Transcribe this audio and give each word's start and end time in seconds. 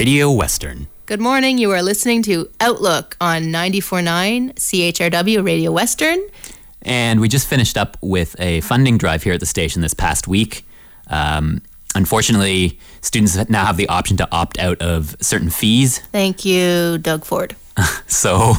Radio 0.00 0.30
Western. 0.30 0.86
Good 1.04 1.20
morning. 1.20 1.58
You 1.58 1.72
are 1.72 1.82
listening 1.82 2.22
to 2.22 2.48
Outlook 2.58 3.18
on 3.20 3.42
94.9 3.42 4.54
CHRW 4.54 5.44
Radio 5.44 5.70
Western. 5.72 6.26
And 6.80 7.20
we 7.20 7.28
just 7.28 7.46
finished 7.46 7.76
up 7.76 7.98
with 8.00 8.34
a 8.38 8.62
funding 8.62 8.96
drive 8.96 9.24
here 9.24 9.34
at 9.34 9.40
the 9.40 9.44
station 9.44 9.82
this 9.82 9.92
past 9.92 10.26
week. 10.26 10.64
Um, 11.08 11.60
unfortunately, 11.94 12.80
students 13.02 13.36
now 13.50 13.66
have 13.66 13.76
the 13.76 13.90
option 13.90 14.16
to 14.16 14.28
opt 14.32 14.58
out 14.58 14.80
of 14.80 15.16
certain 15.20 15.50
fees. 15.50 15.98
Thank 16.12 16.46
you, 16.46 16.96
Doug 16.96 17.26
Ford. 17.26 17.54
So 18.06 18.54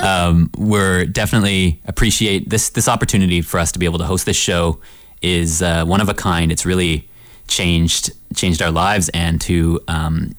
um, 0.00 0.48
we're 0.56 1.06
definitely 1.06 1.80
appreciate 1.86 2.50
this 2.50 2.70
this 2.70 2.86
opportunity 2.88 3.42
for 3.42 3.58
us 3.58 3.72
to 3.72 3.80
be 3.80 3.84
able 3.84 3.98
to 3.98 4.04
host 4.04 4.26
this 4.26 4.36
show 4.36 4.80
is 5.22 5.60
uh, 5.60 5.84
one 5.84 6.00
of 6.00 6.08
a 6.08 6.14
kind. 6.14 6.52
It's 6.52 6.64
really 6.64 7.08
changed 7.48 8.12
changed 8.34 8.62
our 8.62 8.70
lives 8.70 9.08
and 9.10 9.40
to 9.42 9.80
um, 9.88 10.34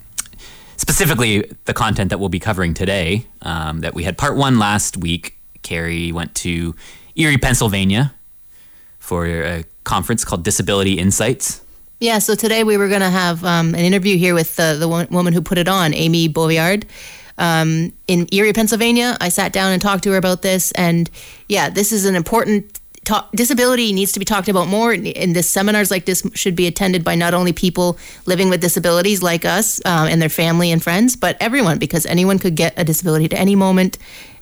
specifically 0.80 1.44
the 1.66 1.74
content 1.74 2.10
that 2.10 2.20
we'll 2.20 2.30
be 2.30 2.40
covering 2.40 2.74
today. 2.74 3.26
Um, 3.42 3.82
that 3.82 3.94
we 3.94 4.04
had 4.04 4.18
part 4.18 4.36
one 4.38 4.58
last 4.58 4.98
week. 4.98 5.38
Carrie 5.62 6.12
went 6.12 6.34
to 6.36 6.74
Erie, 7.16 7.38
Pennsylvania, 7.38 8.14
for 8.98 9.28
a 9.28 9.66
conference 9.84 10.24
called 10.24 10.44
Disability 10.44 10.98
Insights. 10.98 11.62
Yeah, 12.00 12.20
so 12.20 12.34
today 12.34 12.64
we 12.64 12.78
were 12.78 12.88
going 12.88 13.02
to 13.02 13.10
have 13.10 13.44
um, 13.44 13.76
an 13.76 13.82
interview 13.82 14.18
here 14.18 14.34
with 14.34 14.56
the, 14.56 14.78
the 14.80 14.88
woman 14.88 15.34
who 15.34 15.42
put 15.42 15.58
it 15.58 15.68
on, 15.68 15.94
Amy 15.94 16.30
Bovard, 16.30 16.86
um, 17.38 17.92
in 18.08 18.34
Erie, 18.34 18.54
Pennsylvania. 18.54 19.18
I 19.20 19.28
sat 19.28 19.52
down 19.52 19.74
and 19.74 19.82
talked 19.82 20.06
to 20.06 20.12
her 20.12 20.18
about 20.18 20.42
this, 20.42 20.72
and 20.74 21.10
yeah, 21.50 21.70
this 21.70 21.92
is 21.92 22.06
an 22.06 22.16
important 22.16 22.79
talk. 23.10 23.32
Disability 23.32 23.92
needs 23.94 24.12
to 24.14 24.20
be 24.20 24.26
talked 24.26 24.48
about 24.48 24.68
more, 24.68 24.94
and, 24.94 25.36
this 25.36 25.50
seminars 25.50 25.92
like 25.92 26.06
this 26.06 26.24
should 26.34 26.56
be 26.56 26.68
attended 26.68 27.04
by 27.04 27.16
not 27.16 27.34
only 27.34 27.54
people 27.54 27.98
living 28.26 28.50
with 28.50 28.62
disabilities 28.62 29.22
like 29.22 29.46
us 29.46 29.80
um, 29.86 30.08
and 30.08 30.22
their 30.22 30.30
family 30.30 30.72
and 30.72 30.82
friends, 30.82 31.16
but 31.16 31.38
everyone, 31.40 31.78
because 31.78 32.06
anyone 32.06 32.40
could 32.40 32.56
get 32.56 32.74
a 32.78 32.84
disability 32.84 33.26
at 33.26 33.34
any 33.34 33.56
moment. 33.56 33.98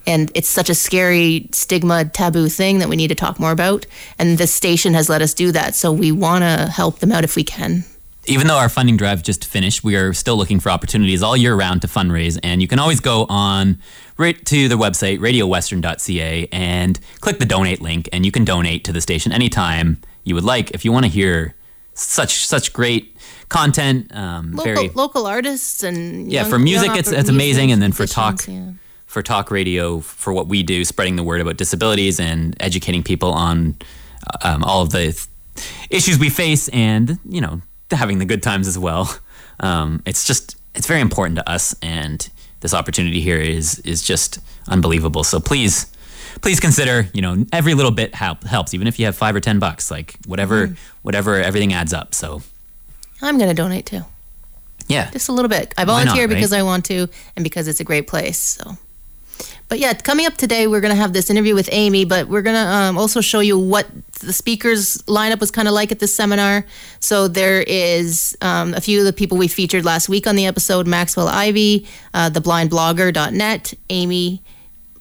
And 0.05 0.31
it's 0.33 0.47
such 0.47 0.69
a 0.69 0.75
scary 0.75 1.49
stigma, 1.51 2.05
taboo 2.05 2.47
thing 2.47 2.79
that 2.79 2.87
we 2.87 2.95
need 2.95 3.09
to 3.09 3.15
talk 3.15 3.39
more 3.39 3.51
about. 3.51 3.85
And 4.17 4.37
this 4.37 4.53
station 4.53 4.93
has 4.93 5.09
let 5.09 5.21
us 5.21 5.33
do 5.33 5.51
that. 5.51 5.75
So 5.75 5.91
we 5.91 6.13
want 6.13 6.43
to 6.43 6.71
help 6.71 6.99
them 6.99 7.11
out 7.11 7.25
if 7.25 7.35
we 7.35 7.43
can. 7.43 7.83
Even 8.27 8.47
though 8.47 8.57
our 8.57 8.69
funding 8.69 8.97
drive 8.97 9.23
just 9.23 9.45
finished, 9.45 9.83
we 9.83 9.95
are 9.95 10.13
still 10.13 10.35
looking 10.35 10.59
for 10.59 10.69
opportunities 10.69 11.23
all 11.23 11.35
year 11.35 11.55
round 11.55 11.81
to 11.81 11.87
fundraise. 11.87 12.37
And 12.43 12.61
you 12.61 12.67
can 12.67 12.77
always 12.77 12.99
go 12.99 13.25
on 13.29 13.79
right 14.17 14.43
to 14.45 14.67
the 14.67 14.75
website, 14.75 15.19
radiowestern.ca, 15.19 16.49
and 16.51 16.99
click 17.21 17.39
the 17.39 17.45
donate 17.45 17.81
link, 17.81 18.09
and 18.11 18.25
you 18.25 18.31
can 18.31 18.43
donate 18.43 18.83
to 18.85 18.91
the 18.91 19.01
station 19.01 19.31
anytime 19.31 19.99
you 20.23 20.35
would 20.35 20.43
like. 20.43 20.71
If 20.71 20.83
you 20.83 20.91
want 20.91 21.05
to 21.05 21.11
hear 21.11 21.55
such 21.93 22.45
such 22.45 22.73
great 22.73 23.17
content, 23.49 24.13
um, 24.15 24.51
local, 24.51 24.73
very 24.73 24.89
local 24.89 25.25
artists 25.25 25.83
and 25.83 26.31
yeah, 26.31 26.41
young- 26.41 26.49
for 26.49 26.59
music, 26.59 26.91
it's 26.95 27.11
it's 27.11 27.29
amazing, 27.29 27.71
and 27.71 27.81
then 27.81 27.91
for 27.91 28.05
talk 28.05 28.45
yeah. 28.47 28.71
for 29.05 29.23
talk 29.23 29.49
radio 29.51 29.99
for 29.99 30.33
what 30.33 30.47
we 30.47 30.63
do, 30.63 30.83
spreading 30.83 31.15
the 31.15 31.23
word 31.23 31.41
about 31.41 31.57
disabilities 31.57 32.19
and 32.19 32.55
educating 32.59 33.03
people 33.03 33.31
on 33.31 33.77
um, 34.43 34.63
all 34.63 34.81
of 34.81 34.91
the 34.91 35.13
th- 35.13 35.27
issues 35.89 36.19
we 36.19 36.29
face, 36.29 36.67
and 36.69 37.19
you 37.27 37.41
know, 37.41 37.61
having 37.91 38.19
the 38.19 38.25
good 38.25 38.43
times 38.43 38.67
as 38.67 38.77
well. 38.77 39.15
Um, 39.59 40.01
it's 40.05 40.25
just 40.25 40.55
it's 40.75 40.85
very 40.87 41.01
important 41.01 41.37
to 41.37 41.49
us, 41.49 41.75
and 41.81 42.29
this 42.59 42.73
opportunity 42.73 43.21
here 43.21 43.39
is 43.39 43.79
is 43.79 44.01
just 44.03 44.39
unbelievable. 44.67 45.23
So 45.23 45.39
please. 45.39 45.87
Please 46.39 46.59
consider, 46.59 47.09
you 47.13 47.21
know, 47.23 47.45
every 47.51 47.73
little 47.73 47.89
bit 47.89 48.13
help, 48.13 48.43
helps, 48.43 48.75
even 48.75 48.85
if 48.85 48.99
you 48.99 49.05
have 49.05 49.15
five 49.17 49.35
or 49.35 49.39
ten 49.39 49.57
bucks, 49.57 49.89
like 49.89 50.19
whatever, 50.27 50.75
whatever, 51.01 51.41
everything 51.41 51.73
adds 51.73 51.93
up. 51.93 52.13
So, 52.13 52.43
I'm 53.23 53.39
going 53.39 53.49
to 53.49 53.55
donate 53.55 53.87
too, 53.87 54.01
yeah, 54.87 55.09
just 55.09 55.29
a 55.29 55.31
little 55.31 55.49
bit. 55.49 55.73
I 55.79 55.81
Why 55.81 55.85
not, 55.85 55.87
volunteer 55.87 56.27
right? 56.27 56.35
because 56.35 56.53
I 56.53 56.61
want 56.61 56.85
to, 56.85 57.07
and 57.35 57.43
because 57.43 57.67
it's 57.67 57.79
a 57.79 57.83
great 57.83 58.05
place. 58.05 58.37
So, 58.37 58.77
but 59.69 59.79
yeah, 59.79 59.93
coming 59.93 60.25
up 60.25 60.35
today, 60.37 60.67
we're 60.67 60.81
going 60.81 60.93
to 60.93 61.01
have 61.01 61.13
this 61.13 61.29
interview 61.29 61.55
with 61.55 61.69
Amy, 61.71 62.05
but 62.05 62.27
we're 62.27 62.41
going 62.41 62.55
to 62.55 62.71
um, 62.71 62.97
also 62.97 63.21
show 63.21 63.39
you 63.39 63.59
what 63.59 63.87
the 64.19 64.33
speakers 64.33 64.97
lineup 65.03 65.39
was 65.39 65.51
kind 65.51 65.67
of 65.67 65.73
like 65.73 65.91
at 65.91 65.99
this 65.99 66.13
seminar. 66.13 66.65
So 66.99 67.27
there 67.27 67.61
is 67.61 68.37
um, 68.41 68.73
a 68.73 68.81
few 68.81 68.99
of 68.99 69.05
the 69.05 69.13
people 69.13 69.37
we 69.37 69.47
featured 69.47 69.85
last 69.85 70.09
week 70.09 70.25
on 70.27 70.35
the 70.35 70.45
episode: 70.45 70.87
Maxwell 70.87 71.27
Ivey, 71.27 71.87
uh, 72.13 72.29
theblindblogger.net, 72.29 73.73
Amy 73.89 74.41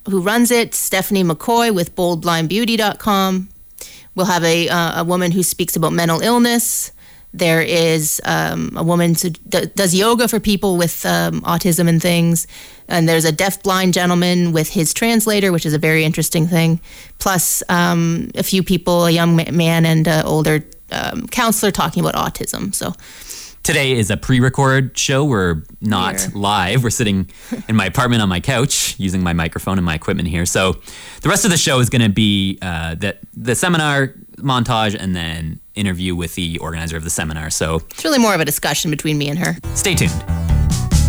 who 0.08 0.20
runs 0.20 0.50
it, 0.50 0.74
Stephanie 0.74 1.24
McCoy 1.24 1.74
with 1.74 1.94
boldblindbeauty.com. 1.96 3.48
We'll 4.14 4.26
have 4.26 4.44
a, 4.44 4.68
uh, 4.68 5.00
a 5.00 5.04
woman 5.04 5.32
who 5.32 5.42
speaks 5.42 5.76
about 5.76 5.92
mental 5.92 6.20
illness. 6.20 6.92
There 7.36 7.60
is 7.60 8.20
um, 8.24 8.72
a 8.76 8.82
woman 8.82 9.14
who 9.14 9.30
d- 9.30 9.66
does 9.74 9.94
yoga 9.94 10.28
for 10.28 10.40
people 10.40 10.76
with 10.76 11.04
um, 11.04 11.42
autism 11.42 11.88
and 11.88 12.00
things. 12.00 12.46
And 12.88 13.08
there's 13.08 13.24
a 13.24 13.32
deaf-blind 13.32 13.94
gentleman 13.94 14.52
with 14.52 14.70
his 14.70 14.94
translator, 14.94 15.52
which 15.52 15.66
is 15.66 15.74
a 15.74 15.78
very 15.78 16.04
interesting 16.04 16.46
thing. 16.46 16.80
Plus, 17.18 17.62
um, 17.68 18.30
a 18.34 18.42
few 18.42 18.62
people, 18.62 19.06
a 19.06 19.10
young 19.10 19.36
man 19.36 19.84
and 19.84 20.06
an 20.08 20.24
older 20.24 20.64
um, 20.92 21.26
counselor 21.26 21.72
talking 21.72 22.04
about 22.04 22.14
autism. 22.14 22.74
So 22.74 22.94
Today 23.66 23.94
is 23.94 24.12
a 24.12 24.16
pre-record 24.16 24.96
show. 24.96 25.24
We're 25.24 25.64
not 25.80 26.20
Here. 26.20 26.30
live. 26.36 26.84
We're 26.84 26.90
sitting 26.90 27.28
in 27.68 27.74
my 27.74 27.86
apartment 27.86 28.22
on 28.22 28.28
my 28.28 28.38
couch 28.38 28.94
using 28.96 29.24
my 29.24 29.32
microphone 29.32 29.76
and 29.76 29.84
my 29.84 29.96
equipment 29.96 30.28
here. 30.28 30.46
So 30.46 30.74
the 31.22 31.28
rest 31.28 31.44
of 31.44 31.50
the 31.50 31.56
show 31.56 31.80
is 31.80 31.90
going 31.90 32.02
to 32.02 32.08
be 32.08 32.60
uh, 32.62 32.94
that 33.00 33.18
the 33.36 33.56
seminar 33.56 34.14
montage 34.36 34.94
and 34.94 35.16
then 35.16 35.58
interview 35.76 36.16
with 36.16 36.34
the 36.34 36.58
organizer 36.58 36.96
of 36.96 37.04
the 37.04 37.10
seminar. 37.10 37.50
So 37.50 37.76
it's 37.90 38.04
really 38.04 38.18
more 38.18 38.34
of 38.34 38.40
a 38.40 38.44
discussion 38.44 38.90
between 38.90 39.18
me 39.18 39.28
and 39.28 39.38
her. 39.38 39.56
stay 39.74 39.94
tuned. 39.94 40.10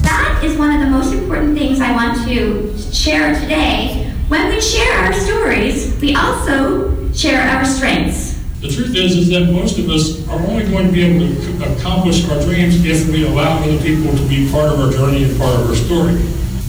That 0.04 0.42
is 0.44 0.58
one 0.58 0.74
of 0.74 0.82
the 0.82 0.88
most 0.88 1.14
important 1.14 1.58
things 1.58 1.80
I 1.82 1.92
want 1.94 2.24
to 2.28 2.78
share 2.94 3.40
today. 3.40 4.14
When 4.28 4.50
we 4.50 4.62
share 4.62 4.94
our 5.00 5.14
stories, 5.14 6.00
we 6.00 6.16
also 6.16 7.12
share 7.14 7.42
our 7.42 7.66
strengths. 7.66 8.38
The 8.62 8.70
truth 8.70 8.96
is, 8.96 9.16
is 9.16 9.30
that 9.30 9.52
most 9.52 9.78
of 9.78 9.90
us 9.90 10.28
are 10.28 10.40
only 10.48 10.70
going 10.70 10.88
to 10.88 10.92
be 10.92 11.04
able 11.04 11.28
to 11.28 11.76
accomplish 11.78 12.28
our 12.30 12.42
dreams 12.42 12.84
if 12.84 13.08
we 13.10 13.26
allow 13.26 13.60
other 13.60 13.78
people 13.80 14.16
to 14.16 14.28
be 14.28 14.50
part 14.52 14.72
of 14.72 14.80
our 14.80 14.92
journey 14.92 15.24
and 15.24 15.38
part 15.38 15.60
of 15.60 15.70
our 15.70 15.76
story. 15.76 16.14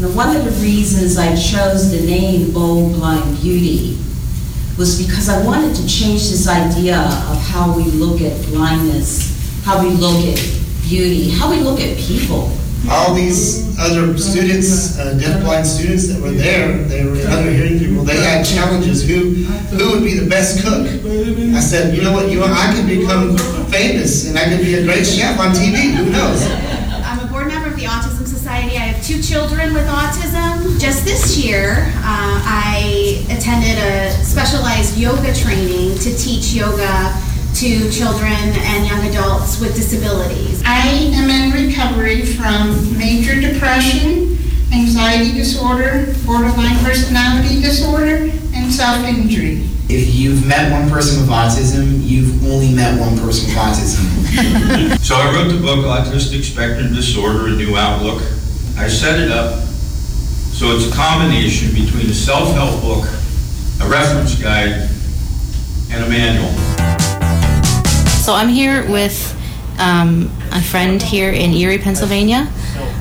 Now, 0.00 0.14
one 0.14 0.36
of 0.36 0.44
the 0.44 0.52
reasons 0.62 1.16
I 1.18 1.34
chose 1.34 1.90
the 1.90 2.06
name 2.06 2.52
Bold 2.52 2.94
Blind 2.94 3.40
Beauty 3.40 3.98
was 4.78 5.04
because 5.04 5.28
I 5.28 5.44
wanted 5.44 5.74
to 5.74 5.86
change 5.88 6.30
this 6.30 6.46
idea 6.46 7.00
of 7.00 7.36
how 7.50 7.76
we 7.76 7.82
look 7.84 8.20
at 8.22 8.40
blindness, 8.46 9.34
how 9.64 9.82
we 9.82 9.90
look 9.90 10.24
at 10.24 10.38
beauty, 10.86 11.30
how 11.30 11.50
we 11.50 11.58
look 11.58 11.80
at 11.80 11.98
people. 11.98 12.54
all 12.88 13.12
these 13.12 13.76
other 13.76 14.16
students, 14.16 14.96
uh, 14.98 15.18
deafblind 15.18 15.66
students 15.66 16.06
that 16.06 16.22
were 16.22 16.30
there, 16.30 16.78
they 16.86 17.04
were 17.04 17.18
other 17.26 17.50
hearing 17.50 17.78
people, 17.78 18.04
they 18.04 18.16
had 18.16 18.46
challenges. 18.46 19.02
Who 19.02 19.42
who 19.74 19.90
would 19.90 20.04
be 20.04 20.14
the 20.14 20.30
best 20.30 20.62
cook? 20.62 20.86
I 20.86 21.60
said, 21.60 21.94
you 21.94 22.02
know 22.02 22.12
what, 22.12 22.30
you 22.30 22.40
I 22.44 22.72
could 22.72 22.86
become 22.86 23.36
famous 23.66 24.28
and 24.28 24.38
I 24.38 24.44
could 24.48 24.64
be 24.64 24.76
a 24.76 24.84
great 24.84 25.04
chef 25.04 25.38
on 25.40 25.50
TV. 25.50 25.90
Who 25.98 26.08
knows? 26.08 26.46
I'm 27.02 27.18
a 27.18 27.26
board 27.26 27.48
member 27.48 27.68
of 27.68 27.76
the 27.76 27.84
Autism 27.84 28.26
Society. 28.26 28.76
I 28.76 28.94
have 28.94 28.96
two 29.08 29.22
children 29.22 29.72
with 29.72 29.86
autism. 29.86 30.78
Just 30.78 31.02
this 31.02 31.42
year, 31.42 31.76
uh, 32.04 32.42
I 32.44 33.24
attended 33.30 33.78
a 33.78 34.10
specialized 34.22 34.98
yoga 34.98 35.32
training 35.34 35.96
to 36.00 36.14
teach 36.14 36.52
yoga 36.52 37.18
to 37.54 37.90
children 37.90 38.36
and 38.36 38.86
young 38.86 39.06
adults 39.06 39.60
with 39.60 39.74
disabilities. 39.74 40.62
I 40.66 40.86
am 41.16 41.30
in 41.30 41.68
recovery 41.68 42.26
from 42.26 42.98
major 42.98 43.40
depression, 43.40 44.36
anxiety 44.74 45.32
disorder, 45.32 46.14
borderline 46.26 46.76
personality 46.84 47.62
disorder, 47.62 48.30
and 48.52 48.70
self-injury. 48.70 49.66
If 49.88 50.14
you've 50.14 50.46
met 50.46 50.70
one 50.70 50.90
person 50.90 51.22
with 51.22 51.30
autism, 51.30 52.02
you've 52.02 52.44
only 52.44 52.74
met 52.74 53.00
one 53.00 53.16
person 53.16 53.48
with 53.48 53.56
autism. 53.56 54.04
So 55.02 55.14
I 55.16 55.32
wrote 55.32 55.50
the 55.50 55.58
book 55.62 55.86
Autistic 55.86 56.44
Spectrum 56.44 56.92
Disorder, 56.92 57.46
A 57.46 57.50
New 57.52 57.74
Outlook. 57.78 58.22
I 58.78 58.86
set 58.86 59.20
it 59.20 59.30
up 59.30 59.58
so 60.58 60.74
it's 60.74 60.90
a 60.90 60.94
combination 60.94 61.74
between 61.74 62.10
a 62.10 62.14
self-help 62.14 62.80
book, 62.80 63.04
a 63.80 63.88
reference 63.88 64.40
guide, 64.40 64.88
and 65.90 66.04
a 66.04 66.08
manual. 66.08 66.50
So 68.22 68.34
I'm 68.34 68.48
here 68.48 68.88
with 68.90 69.34
um, 69.78 70.30
a 70.52 70.62
friend 70.62 71.02
here 71.02 71.30
in 71.32 71.52
Erie, 71.54 71.78
Pennsylvania. 71.78 72.48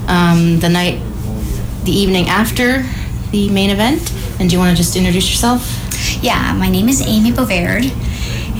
um, 0.07 0.59
the 0.59 0.69
night, 0.69 0.99
the 1.83 1.91
evening 1.91 2.27
after 2.27 2.83
the 3.31 3.49
main 3.49 3.69
event. 3.69 4.11
And 4.39 4.49
do 4.49 4.55
you 4.55 4.59
want 4.59 4.75
to 4.75 4.81
just 4.81 4.95
introduce 4.95 5.29
yourself? 5.29 5.61
Yeah, 6.23 6.53
my 6.53 6.69
name 6.69 6.89
is 6.89 7.01
Amy 7.01 7.31
Bovard, 7.31 7.91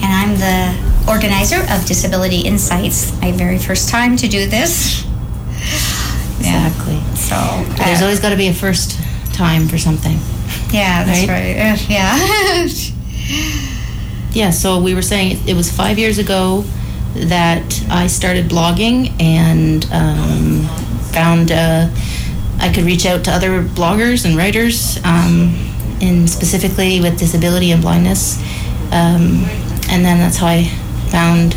and 0.02 0.06
I'm 0.06 0.38
the 0.38 1.12
organizer 1.12 1.62
of 1.72 1.86
Disability 1.86 2.42
Insights. 2.42 3.20
My 3.22 3.32
very 3.32 3.58
first 3.58 3.90
time 3.90 4.18
to 4.18 4.28
do 4.28 4.48
this. 4.48 5.06
Exactly. 6.40 7.00
So 7.18 7.36
There's 7.84 8.02
uh, 8.02 8.06
always 8.06 8.20
got 8.20 8.30
to 8.30 8.38
be 8.38 8.48
a 8.48 8.54
first 8.54 8.98
time 9.34 9.68
for 9.68 9.78
something. 9.78 10.18
yeah, 10.72 11.04
that's 11.04 11.28
right? 11.28 11.58
right. 11.58 11.74
Uh, 11.74 11.78
yeah. 11.90 12.68
Yeah, 14.34 14.52
so 14.52 14.80
we 14.80 14.94
were 14.94 15.02
saying 15.02 15.32
it, 15.32 15.50
it 15.50 15.56
was 15.56 15.72
five 15.72 15.98
years 15.98 16.20
ago 16.20 16.64
that 17.16 17.84
I 17.90 18.06
started 18.06 18.46
blogging 18.46 19.20
and 19.20 19.84
um, 19.92 20.68
found 21.12 21.52
uh, 21.52 21.90
I 22.60 22.72
could 22.72 22.84
reach 22.84 23.08
out 23.08 23.24
to 23.26 23.32
other 23.32 23.64
bloggers 23.64 24.26
and 24.26 24.38
writers, 24.38 25.00
um, 25.04 25.56
in 26.02 26.28
specifically 26.28 27.02
with 27.02 27.18
disability 27.18 27.72
and 27.72 27.82
blindness. 27.82 28.38
Um, 28.92 29.46
and 29.90 30.06
then 30.06 30.20
that's 30.20 30.38
how 30.38 30.48
I 30.48 30.66
found 31.10 31.56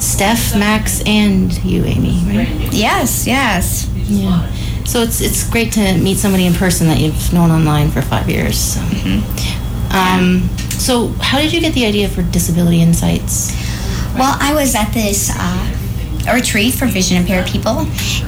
Steph, 0.00 0.56
Max, 0.56 1.02
and 1.04 1.52
you, 1.62 1.84
Amy, 1.84 2.22
right? 2.26 2.72
yes, 2.72 3.26
yes. 3.26 3.86
Yeah. 4.08 4.50
So 4.84 5.02
it's 5.02 5.20
it's 5.20 5.48
great 5.48 5.72
to 5.72 5.96
meet 5.98 6.18
somebody 6.18 6.46
in 6.46 6.54
person 6.54 6.86
that 6.88 6.98
you've 6.98 7.32
known 7.32 7.50
online 7.50 7.90
for 7.90 8.02
five 8.02 8.28
years. 8.28 8.58
So, 8.58 8.80
um, 9.90 10.48
so 10.78 11.08
how 11.20 11.38
did 11.38 11.52
you 11.52 11.60
get 11.60 11.74
the 11.74 11.86
idea 11.86 12.08
for 12.08 12.22
Disability 12.22 12.80
Insights? 12.82 13.52
Well, 14.18 14.36
I 14.40 14.54
was 14.54 14.74
at 14.74 14.92
this 14.92 15.30
uh, 15.34 15.78
a 16.28 16.34
retreat 16.34 16.74
for 16.74 16.86
vision 16.86 17.16
impaired 17.16 17.46
people, 17.46 17.86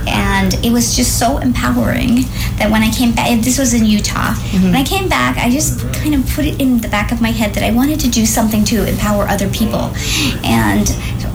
and 0.08 0.54
it 0.64 0.72
was 0.72 0.96
just 0.96 1.18
so 1.18 1.38
empowering 1.38 2.22
that 2.58 2.68
when 2.70 2.82
I 2.82 2.90
came 2.90 3.12
back, 3.12 3.40
this 3.40 3.58
was 3.58 3.74
in 3.74 3.84
Utah. 3.84 4.34
When 4.62 4.74
I 4.74 4.82
came 4.82 5.08
back, 5.08 5.36
I 5.38 5.50
just 5.50 5.80
kind 5.94 6.14
of 6.14 6.26
put 6.34 6.44
it 6.44 6.60
in 6.60 6.80
the 6.80 6.88
back 6.88 7.12
of 7.12 7.20
my 7.20 7.30
head 7.30 7.54
that 7.54 7.62
I 7.62 7.70
wanted 7.70 8.00
to 8.00 8.08
do 8.08 8.26
something 8.26 8.64
to 8.66 8.88
empower 8.88 9.28
other 9.28 9.48
people, 9.50 9.92
and 10.42 10.88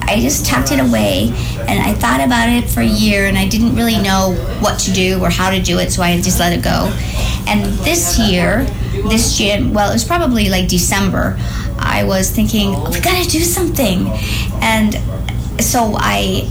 I 0.09 0.19
just 0.19 0.45
tucked 0.45 0.71
it 0.71 0.79
away. 0.79 1.31
And 1.67 1.79
I 1.79 1.93
thought 1.93 2.19
about 2.19 2.49
it 2.49 2.67
for 2.67 2.81
a 2.81 2.85
year, 2.85 3.27
and 3.27 3.37
I 3.37 3.47
didn't 3.47 3.75
really 3.75 4.01
know 4.01 4.33
what 4.59 4.79
to 4.79 4.91
do 4.91 5.23
or 5.23 5.29
how 5.29 5.51
to 5.51 5.61
do 5.61 5.77
it, 5.77 5.91
so 5.91 6.01
I 6.01 6.19
just 6.19 6.39
let 6.39 6.51
it 6.51 6.63
go. 6.63 6.91
And 7.47 7.63
this 7.85 8.17
year, 8.17 8.63
this 9.07 9.37
Jan, 9.37 9.71
well, 9.71 9.91
it 9.91 9.93
was 9.93 10.03
probably 10.03 10.49
like 10.49 10.67
December. 10.67 11.37
I 11.77 12.03
was 12.03 12.31
thinking, 12.31 12.73
oh, 12.75 12.89
we 12.91 12.99
gotta 12.99 13.29
do 13.29 13.39
something, 13.39 14.07
and 14.61 14.95
so 15.61 15.93
I 15.95 16.49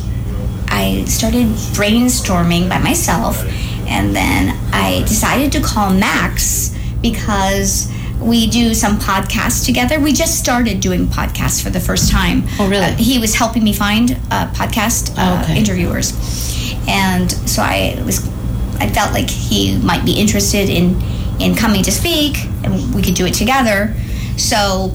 I 0.68 1.04
started 1.06 1.46
brainstorming 1.74 2.68
by 2.68 2.78
myself, 2.78 3.44
and 3.88 4.14
then 4.14 4.56
I 4.72 5.00
decided 5.00 5.50
to 5.52 5.60
call 5.60 5.92
Max 5.92 6.74
because 7.02 7.90
we 8.20 8.46
do 8.48 8.74
some 8.74 8.98
podcasts 8.98 9.64
together. 9.64 10.00
We 10.00 10.12
just 10.12 10.38
started 10.38 10.80
doing 10.80 11.06
podcasts 11.06 11.62
for 11.62 11.70
the 11.70 11.80
first 11.80 12.10
time. 12.10 12.42
Oh, 12.58 12.68
really? 12.68 12.84
Uh, 12.86 12.96
he 12.96 13.18
was 13.18 13.34
helping 13.34 13.64
me 13.64 13.72
find 13.72 14.12
uh, 14.30 14.48
podcast 14.52 15.10
uh, 15.18 15.38
Oh, 15.38 15.42
okay. 15.44 15.58
interviewers, 15.58 16.12
and 16.88 17.30
so 17.30 17.62
I 17.62 18.00
was 18.04 18.26
I 18.80 18.88
felt 18.88 19.12
like 19.12 19.28
he 19.30 19.76
might 19.78 20.04
be 20.04 20.12
interested 20.18 20.68
in 20.68 21.00
in 21.40 21.54
coming 21.54 21.82
to 21.84 21.92
speak, 21.92 22.36
and 22.64 22.94
we 22.94 23.02
could 23.02 23.14
do 23.14 23.26
it 23.26 23.34
together. 23.34 23.94
So 24.36 24.92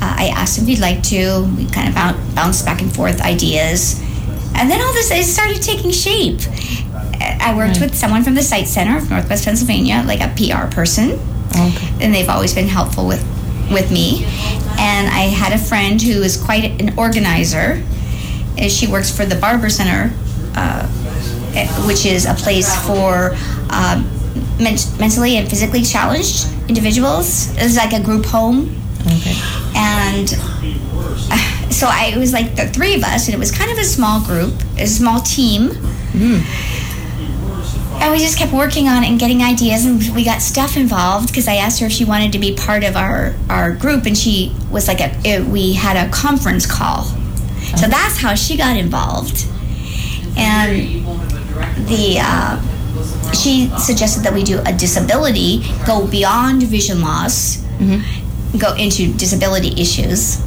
uh, 0.00 0.14
I 0.18 0.32
asked 0.34 0.58
him 0.58 0.64
if 0.64 0.68
he'd 0.68 0.78
like 0.80 1.02
to. 1.04 1.44
We 1.56 1.66
kind 1.66 1.88
of 1.88 1.94
boun- 1.94 2.34
bounced 2.34 2.64
back 2.64 2.80
and 2.82 2.94
forth 2.94 3.20
ideas, 3.20 4.00
and 4.54 4.70
then 4.70 4.80
all 4.80 4.92
this 4.94 5.10
it 5.10 5.24
started 5.24 5.60
taking 5.62 5.90
shape. 5.90 6.40
I 7.20 7.54
worked 7.56 7.80
with 7.80 7.94
someone 7.94 8.22
from 8.24 8.34
the 8.34 8.42
Sight 8.42 8.66
Center 8.68 8.96
of 8.96 9.08
Northwest 9.10 9.44
Pennsylvania, 9.44 10.02
like 10.06 10.20
a 10.20 10.28
PR 10.36 10.66
person, 10.74 11.18
Okay. 11.56 11.88
and 12.00 12.12
they've 12.14 12.28
always 12.28 12.54
been 12.54 12.68
helpful 12.68 13.06
with 13.06 13.22
with 13.70 13.90
me. 13.90 14.24
And 14.78 15.08
I 15.08 15.30
had 15.32 15.52
a 15.52 15.58
friend 15.58 16.00
who 16.02 16.22
is 16.22 16.36
quite 16.36 16.80
an 16.82 16.98
organizer. 16.98 17.82
and 18.58 18.70
She 18.70 18.86
works 18.86 19.10
for 19.16 19.24
the 19.24 19.36
Barber 19.36 19.70
Center, 19.70 20.12
uh, 20.54 20.86
eh, 21.54 21.66
which 21.86 22.04
is 22.06 22.26
a 22.26 22.34
place 22.34 22.74
for 22.86 23.34
um, 23.70 24.04
ment- 24.60 24.92
mentally 25.00 25.36
and 25.38 25.48
physically 25.48 25.82
challenged 25.82 26.46
individuals. 26.68 27.50
It's 27.56 27.76
like 27.76 27.92
a 27.92 28.02
group 28.02 28.26
home 28.26 28.76
Okay. 29.06 29.34
and 29.76 30.34
uh, 31.30 31.70
so 31.70 31.86
I 31.88 32.12
it 32.14 32.18
was 32.18 32.32
like 32.32 32.54
the 32.56 32.66
three 32.68 32.94
of 32.94 33.02
us, 33.04 33.26
and 33.26 33.34
it 33.34 33.38
was 33.38 33.50
kind 33.50 33.70
of 33.70 33.78
a 33.78 33.84
small 33.84 34.20
group, 34.24 34.52
a 34.78 34.86
small 34.86 35.20
team. 35.20 35.70
And 38.04 38.12
we 38.12 38.18
just 38.18 38.36
kept 38.36 38.52
working 38.52 38.86
on 38.86 39.02
it 39.02 39.08
and 39.08 39.18
getting 39.18 39.42
ideas, 39.42 39.86
and 39.86 40.14
we 40.14 40.24
got 40.24 40.42
stuff 40.42 40.76
involved 40.76 41.28
because 41.28 41.48
I 41.48 41.54
asked 41.54 41.80
her 41.80 41.86
if 41.86 41.92
she 41.92 42.04
wanted 42.04 42.32
to 42.32 42.38
be 42.38 42.54
part 42.54 42.84
of 42.84 42.96
our 42.96 43.34
our 43.48 43.72
group, 43.72 44.04
and 44.04 44.16
she 44.16 44.54
was 44.70 44.88
like, 44.88 45.00
a, 45.00 45.10
it, 45.24 45.46
we 45.46 45.72
had 45.72 45.96
a 45.96 46.10
conference 46.12 46.66
call, 46.66 47.04
so 47.78 47.86
that's 47.86 48.18
how 48.18 48.34
she 48.34 48.58
got 48.58 48.76
involved, 48.76 49.46
and 50.36 51.02
the. 51.88 52.18
Uh, 52.20 52.60
she 53.32 53.68
suggested 53.78 54.22
that 54.22 54.32
we 54.34 54.44
do 54.44 54.60
a 54.66 54.72
disability, 54.72 55.62
go 55.86 56.06
beyond 56.06 56.62
vision 56.62 57.00
loss, 57.00 57.56
go 58.58 58.74
into 58.74 59.12
disability 59.14 59.80
issues. 59.80 60.40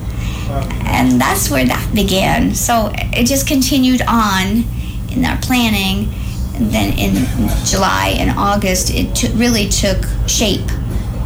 And 0.86 1.20
that's 1.20 1.50
where 1.50 1.66
that 1.66 1.92
began. 1.94 2.54
So 2.56 2.92
it 2.96 3.26
just 3.26 3.46
continued 3.48 4.02
on 4.08 4.64
in 5.12 5.26
our 5.26 5.38
planning. 5.42 6.14
Then 6.60 6.98
in 6.98 7.28
July 7.66 8.16
and 8.18 8.38
August, 8.38 8.92
it 8.94 9.16
t- 9.16 9.32
really 9.34 9.68
took 9.70 10.04
shape. 10.28 10.70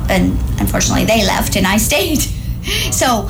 And 0.09 0.31
unfortunately, 0.59 1.05
they 1.05 1.25
left 1.25 1.55
and 1.55 1.65
I 1.65 1.77
stayed. 1.77 2.19
so 2.91 3.29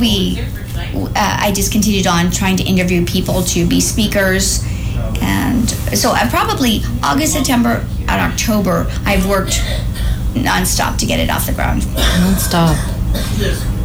we, 0.00 0.40
uh, 0.40 1.12
I 1.16 1.52
just 1.54 1.72
continued 1.72 2.06
on 2.06 2.30
trying 2.30 2.56
to 2.56 2.64
interview 2.64 3.04
people 3.04 3.42
to 3.44 3.66
be 3.66 3.80
speakers. 3.80 4.64
And 5.22 5.68
so 5.96 6.10
I 6.10 6.28
probably 6.28 6.80
August, 7.02 7.34
September, 7.34 7.86
and 8.00 8.32
October, 8.32 8.86
I've 9.04 9.28
worked 9.28 9.62
nonstop 10.34 10.98
to 10.98 11.06
get 11.06 11.20
it 11.20 11.30
off 11.30 11.46
the 11.46 11.52
ground. 11.52 11.86
Non-stop. 11.94 12.76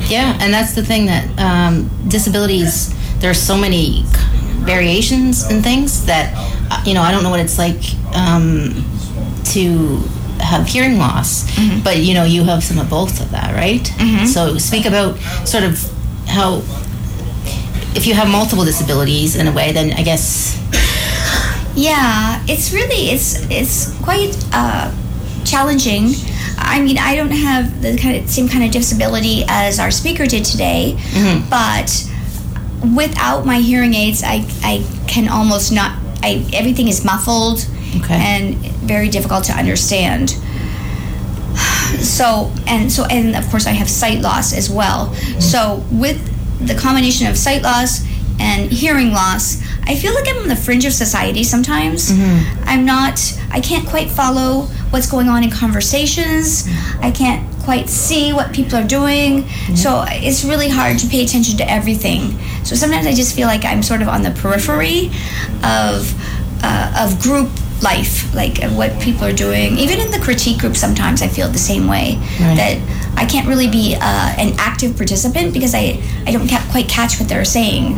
Yeah, 0.09 0.37
and 0.39 0.53
that's 0.53 0.73
the 0.73 0.83
thing 0.83 1.07
that 1.07 1.39
um, 1.39 1.89
disabilities. 2.07 2.93
There's 3.19 3.41
so 3.41 3.57
many 3.57 4.03
variations 4.65 5.43
and 5.43 5.63
things 5.63 6.05
that 6.05 6.33
uh, 6.35 6.54
you 6.85 6.93
know. 6.93 7.01
I 7.01 7.11
don't 7.11 7.23
know 7.23 7.29
what 7.29 7.39
it's 7.39 7.57
like 7.57 7.81
um, 8.15 8.73
to 9.53 9.97
have 10.39 10.67
hearing 10.67 10.97
loss, 10.97 11.45
but 11.83 11.97
you 11.97 12.13
know, 12.13 12.23
you 12.25 12.43
have 12.43 12.63
some 12.63 12.77
of 12.79 12.89
both 12.89 13.21
of 13.21 13.31
that, 13.31 13.55
right? 13.55 13.85
So 14.27 14.57
speak 14.57 14.85
about 14.85 15.17
sort 15.47 15.63
of 15.63 15.79
how 16.27 16.61
if 17.95 18.05
you 18.07 18.13
have 18.13 18.27
multiple 18.29 18.65
disabilities 18.65 19.35
in 19.35 19.47
a 19.47 19.51
way, 19.51 19.71
then 19.71 19.93
I 19.93 20.03
guess 20.03 20.59
Yeah, 21.77 22.41
it's 22.47 22.71
really 22.73 23.09
it's 23.11 23.45
it's 23.49 23.93
quite 24.03 24.35
uh, 24.53 24.91
challenging. 25.45 26.09
I 26.57 26.81
mean, 26.81 26.97
I 26.97 27.15
don't 27.15 27.31
have 27.31 27.81
the 27.81 27.97
kind 27.97 28.15
of 28.17 28.29
same 28.29 28.47
kind 28.47 28.63
of 28.63 28.71
disability 28.71 29.43
as 29.47 29.77
our 29.79 29.91
speaker 29.91 30.25
did 30.25 30.45
today, 30.45 30.97
but 31.49 31.89
without 32.95 33.45
my 33.45 33.59
hearing 33.59 33.93
aids, 33.93 34.23
I 34.23 34.45
I 34.63 34.85
can 35.07 35.27
almost 35.29 35.71
not. 35.71 35.91
I 36.23 36.45
everything 36.53 36.87
is 36.87 37.03
muffled 37.05 37.67
Okay. 37.97 38.13
and 38.15 38.55
very 38.87 39.09
difficult 39.09 39.45
to 39.45 39.53
understand. 39.53 40.35
So 42.01 42.51
and 42.67 42.91
so 42.91 43.05
and 43.05 43.35
of 43.35 43.49
course 43.49 43.67
I 43.67 43.71
have 43.71 43.89
sight 43.89 44.19
loss 44.19 44.53
as 44.53 44.69
well. 44.69 45.07
Mm-hmm. 45.07 45.39
So 45.39 45.83
with 45.91 46.19
the 46.65 46.75
combination 46.75 47.27
of 47.27 47.37
sight 47.37 47.61
loss 47.61 48.03
and 48.39 48.71
hearing 48.71 49.11
loss, 49.11 49.61
I 49.83 49.95
feel 49.95 50.13
like 50.13 50.27
I'm 50.27 50.37
on 50.43 50.47
the 50.49 50.55
fringe 50.55 50.85
of 50.85 50.93
society 50.93 51.43
sometimes. 51.43 52.11
Mm-hmm. 52.11 52.63
I'm 52.65 52.85
not 52.85 53.19
I 53.51 53.61
can't 53.61 53.87
quite 53.87 54.09
follow 54.09 54.67
what's 54.91 55.09
going 55.09 55.27
on 55.29 55.43
in 55.43 55.49
conversations. 55.51 56.67
I 57.01 57.11
can't 57.11 57.49
quite 57.63 57.89
see 57.89 58.31
what 58.33 58.53
people 58.53 58.77
are 58.77 58.87
doing. 58.87 59.47
So 59.75 60.05
it's 60.07 60.43
really 60.43 60.69
hard 60.69 60.99
to 60.99 61.07
pay 61.07 61.23
attention 61.23 61.57
to 61.57 61.69
everything. 61.69 62.37
So 62.63 62.75
sometimes 62.75 63.05
I 63.07 63.13
just 63.13 63.35
feel 63.35 63.47
like 63.47 63.65
I'm 63.65 63.81
sort 63.83 64.01
of 64.01 64.07
on 64.07 64.21
the 64.23 64.31
periphery 64.31 65.07
of 65.63 66.13
uh, 66.63 67.03
of 67.07 67.21
group 67.21 67.49
life, 67.81 68.33
like 68.33 68.63
of 68.63 68.75
what 68.77 68.99
people 69.01 69.25
are 69.25 69.33
doing. 69.33 69.77
Even 69.77 69.99
in 69.99 70.09
the 70.11 70.19
critique 70.19 70.59
group, 70.59 70.75
sometimes 70.75 71.21
I 71.21 71.27
feel 71.27 71.49
the 71.49 71.57
same 71.59 71.87
way 71.87 72.15
Right. 72.39 72.55
that 72.55 73.11
I 73.17 73.25
can't 73.25 73.47
really 73.47 73.67
be 73.69 73.95
uh, 73.95 73.99
an 74.37 74.53
active 74.57 74.95
participant 74.95 75.53
because 75.53 75.75
I 75.75 76.01
I 76.25 76.31
don't 76.31 76.47
ca- 76.47 76.65
quite 76.71 76.87
catch 76.87 77.19
what 77.19 77.27
they're 77.29 77.45
saying. 77.45 77.95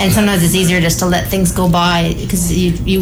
and 0.00 0.12
sometimes 0.12 0.42
it's 0.44 0.54
easier 0.54 0.80
just 0.80 0.98
to 1.00 1.06
let 1.06 1.28
things 1.28 1.52
go 1.52 1.68
by 1.68 2.14
because 2.20 2.52
you, 2.56 2.72
you 2.84 3.00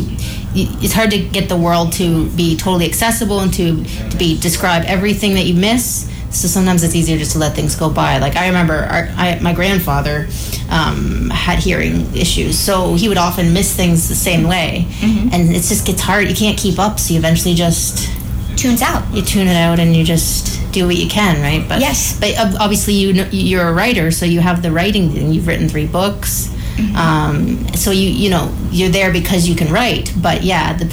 it's 0.57 0.93
hard 0.95 1.11
to 1.11 1.19
get 1.19 1.49
the 1.49 1.57
world 1.57 1.93
to 1.93 2.29
be 2.31 2.57
totally 2.57 2.87
accessible 2.87 3.41
and 3.41 3.53
to 3.55 3.85
to 4.11 4.17
be 4.17 4.39
describe 4.41 4.85
everything 4.87 5.35
that 5.35 5.45
you 5.47 5.55
miss 5.55 6.11
so 6.31 6.49
sometimes 6.49 6.83
it's 6.83 6.95
easier 6.95 7.17
just 7.19 7.33
to 7.33 7.39
let 7.39 7.55
things 7.55 7.77
go 7.77 7.89
by 7.91 8.19
like 8.19 8.37
i 8.37 8.47
remember 8.47 8.75
our, 8.75 9.09
I, 9.17 9.39
my 9.41 9.53
grandfather 9.55 10.27
um, 10.69 11.31
had 11.31 11.61
hearing 11.61 12.13
issues. 12.17 12.59
So 12.59 12.97
he 12.97 13.09
would 13.09 13.19
often 13.19 13.53
miss 13.53 13.77
things 13.77 14.09
the 14.09 14.17
same 14.17 14.49
way, 14.49 14.89
and 15.01 15.51
it 15.51 15.63
just 15.63 15.87
gets 15.87 16.01
hard. 16.01 16.29
You 16.29 16.35
can't 16.35 16.59
keep 16.59 16.81
up, 16.81 16.99
so 16.99 17.13
you 17.13 17.21
eventually 17.21 17.55
just 17.55 18.11
tunes 18.59 18.83
out. 18.83 19.05
You 19.15 19.23
tune 19.23 19.47
it 19.47 19.55
out, 19.57 19.79
and 19.79 19.95
you 19.95 20.03
just 20.03 20.61
do 20.73 20.87
what 20.87 20.97
you 20.97 21.09
can, 21.09 21.41
right? 21.41 21.67
But 21.69 21.79
Yes. 21.79 22.19
but 22.19 22.35
obviously 22.61 22.95
you 22.95 23.13
know, 23.13 23.29
you're 23.31 23.69
a 23.69 23.73
writer, 23.73 24.11
so 24.11 24.27
you 24.27 24.41
have 24.41 24.61
the 24.63 24.73
writing 24.73 25.11
thing. 25.11 25.33
You've 25.33 25.47
written 25.47 25.69
three 25.69 25.87
books, 25.87 26.51
um, 26.97 27.67
so 27.75 27.91
you 27.91 28.09
you 28.11 28.31
know 28.31 28.55
you're 28.71 28.91
there 28.91 29.13
because 29.13 29.49
you 29.49 29.55
can 29.55 29.73
write. 29.73 30.13
But 30.21 30.43
yeah, 30.43 30.73
the, 30.75 30.87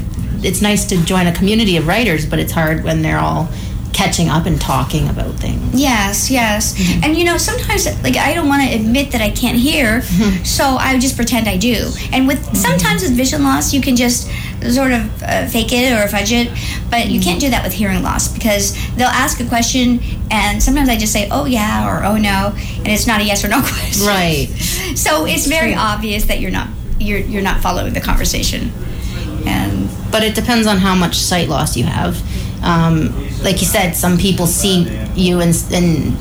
it's 0.44 0.62
nice 0.62 0.86
to 0.86 1.04
join 1.06 1.28
a 1.28 1.34
community 1.34 1.78
of 1.78 1.88
writers, 1.88 2.26
but 2.26 2.40
it's 2.40 2.52
hard 2.52 2.84
when 2.84 3.02
they're 3.02 3.20
all 3.20 3.50
catching 3.94 4.28
up 4.28 4.46
and 4.48 4.60
talking 4.60 5.08
about 5.08 5.36
things. 5.36 5.80
Yes, 5.80 6.30
yes. 6.32 6.76
And 7.04 7.16
you 7.16 7.24
know, 7.24 7.38
sometimes 7.38 7.86
like 8.04 8.18
I 8.18 8.34
don't 8.34 8.48
want 8.48 8.64
to 8.68 8.76
admit 8.76 9.12
that 9.12 9.22
I 9.22 9.30
can't 9.30 9.58
hear, 9.58 10.02
so 10.44 10.64
I 10.66 10.98
just 11.00 11.16
pretend 11.16 11.48
I 11.48 11.58
do. 11.58 11.92
And 12.12 12.28
with 12.28 12.44
sometimes 12.58 13.04
with 13.04 13.16
vision 13.16 13.44
loss, 13.44 13.74
you 13.74 13.82
can 13.82 13.96
just 13.96 14.30
sort 14.74 14.94
of 14.94 15.24
uh, 15.24 15.46
fake 15.48 15.72
it 15.72 15.94
or 15.94 16.08
fudge 16.08 16.32
it, 16.32 16.50
but 16.90 17.08
you 17.10 17.20
can't 17.20 17.40
do 17.40 17.50
that 17.50 17.64
with 17.64 17.74
hearing 17.74 18.02
loss 18.02 18.28
because 18.34 18.74
they'll 18.96 19.08
ask 19.08 19.40
a 19.42 19.46
question 19.46 20.00
and 20.32 20.62
sometimes 20.62 20.90
I 20.90 20.98
just 20.98 21.14
say, 21.14 21.30
"Oh 21.32 21.46
yeah" 21.46 21.88
or 21.88 22.04
"Oh 22.04 22.18
no," 22.18 22.54
and 22.78 22.88
it's 22.88 23.06
not 23.06 23.22
a 23.22 23.24
yes 23.24 23.46
or 23.46 23.50
no 23.50 23.62
question. 23.62 24.08
Right. 24.08 24.48
So 24.96 25.26
it's 25.26 25.48
very 25.48 25.74
obvious 25.74 26.26
that 26.26 26.40
you're 26.40 26.52
not 26.52 26.68
you're 27.00 27.20
you're 27.20 27.42
not 27.42 27.62
following 27.62 27.94
the 27.94 28.02
conversation. 28.02 28.72
And 29.46 29.90
but 30.12 30.24
it 30.24 30.36
depends 30.36 30.68
on 30.68 30.78
how 30.78 30.96
much 30.96 31.18
sight 31.18 31.50
loss 31.50 31.76
you 31.76 31.84
have. 31.86 32.22
Um, 32.64 33.14
like 33.44 33.60
you 33.60 33.68
said, 33.68 33.92
some 33.92 34.18
people 34.18 34.48
see 34.48 34.84
you 35.16 35.42
and, 35.42 35.54
and 35.74 36.16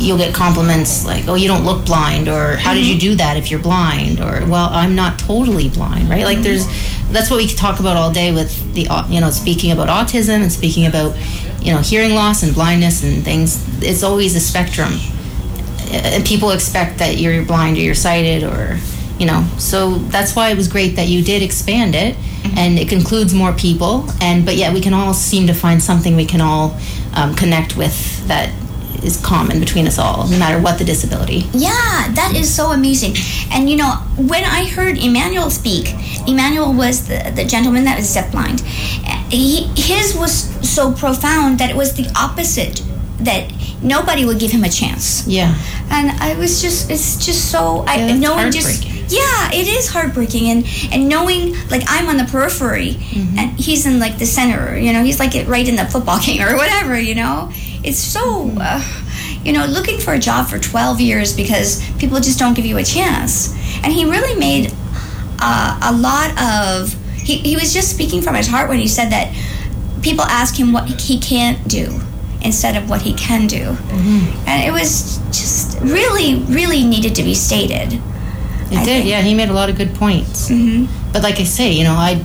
you'll 0.00 0.18
get 0.18 0.34
compliments 0.34 1.04
like, 1.04 1.28
"Oh, 1.28 1.34
you 1.34 1.46
don't 1.46 1.64
look 1.64 1.86
blind," 1.86 2.28
or 2.28 2.56
"How 2.56 2.74
did 2.74 2.86
you 2.86 2.98
do 2.98 3.14
that 3.16 3.36
if 3.36 3.50
you're 3.50 3.60
blind?" 3.60 4.20
or 4.20 4.44
"Well, 4.48 4.70
I'm 4.72 4.96
not 4.96 5.18
totally 5.18 5.68
blind," 5.68 6.08
right? 6.08 6.24
Like 6.24 6.38
there's 6.38 6.66
that's 7.12 7.30
what 7.30 7.36
we 7.36 7.46
talk 7.46 7.80
about 7.80 7.96
all 7.96 8.12
day 8.12 8.32
with 8.32 8.74
the 8.74 8.88
you 9.08 9.20
know 9.20 9.30
speaking 9.30 9.70
about 9.70 9.88
autism 9.88 10.42
and 10.42 10.50
speaking 10.50 10.86
about 10.86 11.16
you 11.62 11.72
know 11.72 11.78
hearing 11.78 12.14
loss 12.14 12.42
and 12.42 12.54
blindness 12.54 13.04
and 13.04 13.22
things. 13.22 13.64
It's 13.82 14.02
always 14.02 14.34
a 14.34 14.40
spectrum 14.40 14.94
and 15.90 16.24
people 16.24 16.50
expect 16.50 16.98
that 16.98 17.18
you're 17.18 17.44
blind 17.44 17.76
or 17.76 17.80
you're 17.80 17.94
sighted 17.94 18.42
or 18.44 18.78
you 19.18 19.26
know 19.26 19.46
so 19.58 19.96
that's 19.96 20.34
why 20.34 20.50
it 20.50 20.56
was 20.56 20.68
great 20.68 20.96
that 20.96 21.08
you 21.08 21.22
did 21.22 21.42
expand 21.42 21.94
it 21.94 22.16
and 22.56 22.78
it 22.78 22.92
includes 22.92 23.34
more 23.34 23.52
people 23.52 24.06
and 24.20 24.44
but 24.44 24.56
yet 24.56 24.72
we 24.72 24.80
can 24.80 24.94
all 24.94 25.12
seem 25.12 25.46
to 25.46 25.54
find 25.54 25.82
something 25.82 26.16
we 26.16 26.24
can 26.24 26.40
all 26.40 26.76
um, 27.14 27.34
connect 27.34 27.76
with 27.76 28.26
that 28.28 28.50
is 29.02 29.20
common 29.24 29.58
between 29.60 29.86
us 29.86 29.98
all 29.98 30.26
no 30.28 30.38
matter 30.38 30.60
what 30.60 30.78
the 30.78 30.84
disability 30.84 31.48
Yeah, 31.52 32.12
that 32.12 32.34
is 32.36 32.52
so 32.52 32.72
amazing. 32.72 33.14
And 33.50 33.68
you 33.68 33.76
know, 33.76 33.92
when 34.16 34.44
I 34.44 34.66
heard 34.66 34.98
Emmanuel 34.98 35.50
speak, 35.50 35.94
Emmanuel 36.26 36.72
was 36.72 37.08
the, 37.08 37.32
the 37.34 37.44
gentleman 37.44 37.84
that 37.84 37.96
was 37.96 38.14
deafblind. 38.14 38.60
He, 39.30 39.68
his 39.76 40.14
was 40.14 40.34
so 40.68 40.92
profound 40.92 41.58
that 41.58 41.70
it 41.70 41.76
was 41.76 41.94
the 41.94 42.10
opposite, 42.16 42.82
that 43.20 43.50
nobody 43.82 44.24
would 44.24 44.38
give 44.38 44.50
him 44.50 44.64
a 44.64 44.68
chance. 44.68 45.26
yeah 45.26 45.54
And 45.90 46.10
I 46.20 46.34
was 46.38 46.60
just, 46.62 46.90
it's 46.90 47.24
just 47.24 47.50
so, 47.50 47.84
I 47.86 47.96
Yeah, 47.96 48.06
that's 48.36 48.54
just, 48.56 48.84
heartbreaking. 48.84 49.04
yeah, 49.08 49.50
it 49.60 49.66
is 49.68 49.88
heartbreaking. 49.88 50.50
And, 50.50 50.66
and 50.92 51.08
knowing, 51.08 51.54
like, 51.70 51.82
I'm 51.88 52.08
on 52.08 52.16
the 52.16 52.24
periphery 52.24 52.94
Mm-hmm. 53.00 53.38
and 53.38 53.50
he's 53.58 53.86
in, 53.86 53.98
like, 53.98 54.18
the 54.18 54.26
center, 54.26 54.76
you 54.78 54.92
know, 54.92 55.02
he's 55.02 55.18
like 55.18 55.32
right 55.48 55.66
in 55.66 55.76
the 55.76 55.86
football 55.86 56.20
game 56.26 56.42
or 56.42 56.56
whatever, 56.56 56.98
you 56.98 57.14
know? 57.14 57.50
It's 57.82 57.98
so, 57.98 58.52
uh, 58.60 58.82
you 59.44 59.52
know, 59.54 59.64
looking 59.64 59.98
for 59.98 60.12
a 60.12 60.18
job 60.18 60.46
for 60.48 60.58
12 60.58 61.00
years 61.00 61.34
because 61.34 61.80
people 61.98 62.20
just 62.20 62.38
don't 62.38 62.52
give 62.54 62.66
you 62.66 62.76
a 62.76 62.84
chance. 62.84 63.54
And 63.82 63.90
he 63.92 64.04
really 64.04 64.38
made 64.38 64.74
uh, 65.40 65.80
a 65.82 65.92
lot 65.96 66.30
of, 66.38 66.92
he, 67.16 67.36
he 67.38 67.56
was 67.56 67.72
just 67.72 67.88
speaking 67.90 68.20
from 68.20 68.34
his 68.34 68.46
heart 68.46 68.68
when 68.68 68.78
he 68.78 68.86
said 68.88 69.08
that 69.10 69.32
people 70.02 70.24
ask 70.24 70.54
him 70.58 70.72
what 70.72 70.86
he 71.00 71.18
can't 71.18 71.66
do 71.68 72.00
instead 72.42 72.76
of 72.76 72.88
what 72.88 73.02
he 73.02 73.12
can 73.14 73.46
do. 73.46 73.64
Mm-hmm. 73.72 74.48
And 74.48 74.62
it 74.68 74.72
was 74.72 75.18
just 75.28 75.78
really, 75.80 76.36
really 76.44 76.84
needed 76.84 77.14
to 77.16 77.22
be 77.22 77.34
stated. 77.34 77.92
It 77.94 78.78
I 78.78 78.84
did, 78.84 78.84
think. 78.84 79.06
yeah. 79.06 79.20
He 79.22 79.34
made 79.34 79.48
a 79.48 79.52
lot 79.52 79.68
of 79.68 79.76
good 79.76 79.94
points. 79.94 80.48
Mm-hmm. 80.50 81.12
But 81.12 81.22
like 81.22 81.38
I 81.40 81.44
say, 81.44 81.72
you 81.72 81.84
know, 81.84 81.94
I 81.94 82.22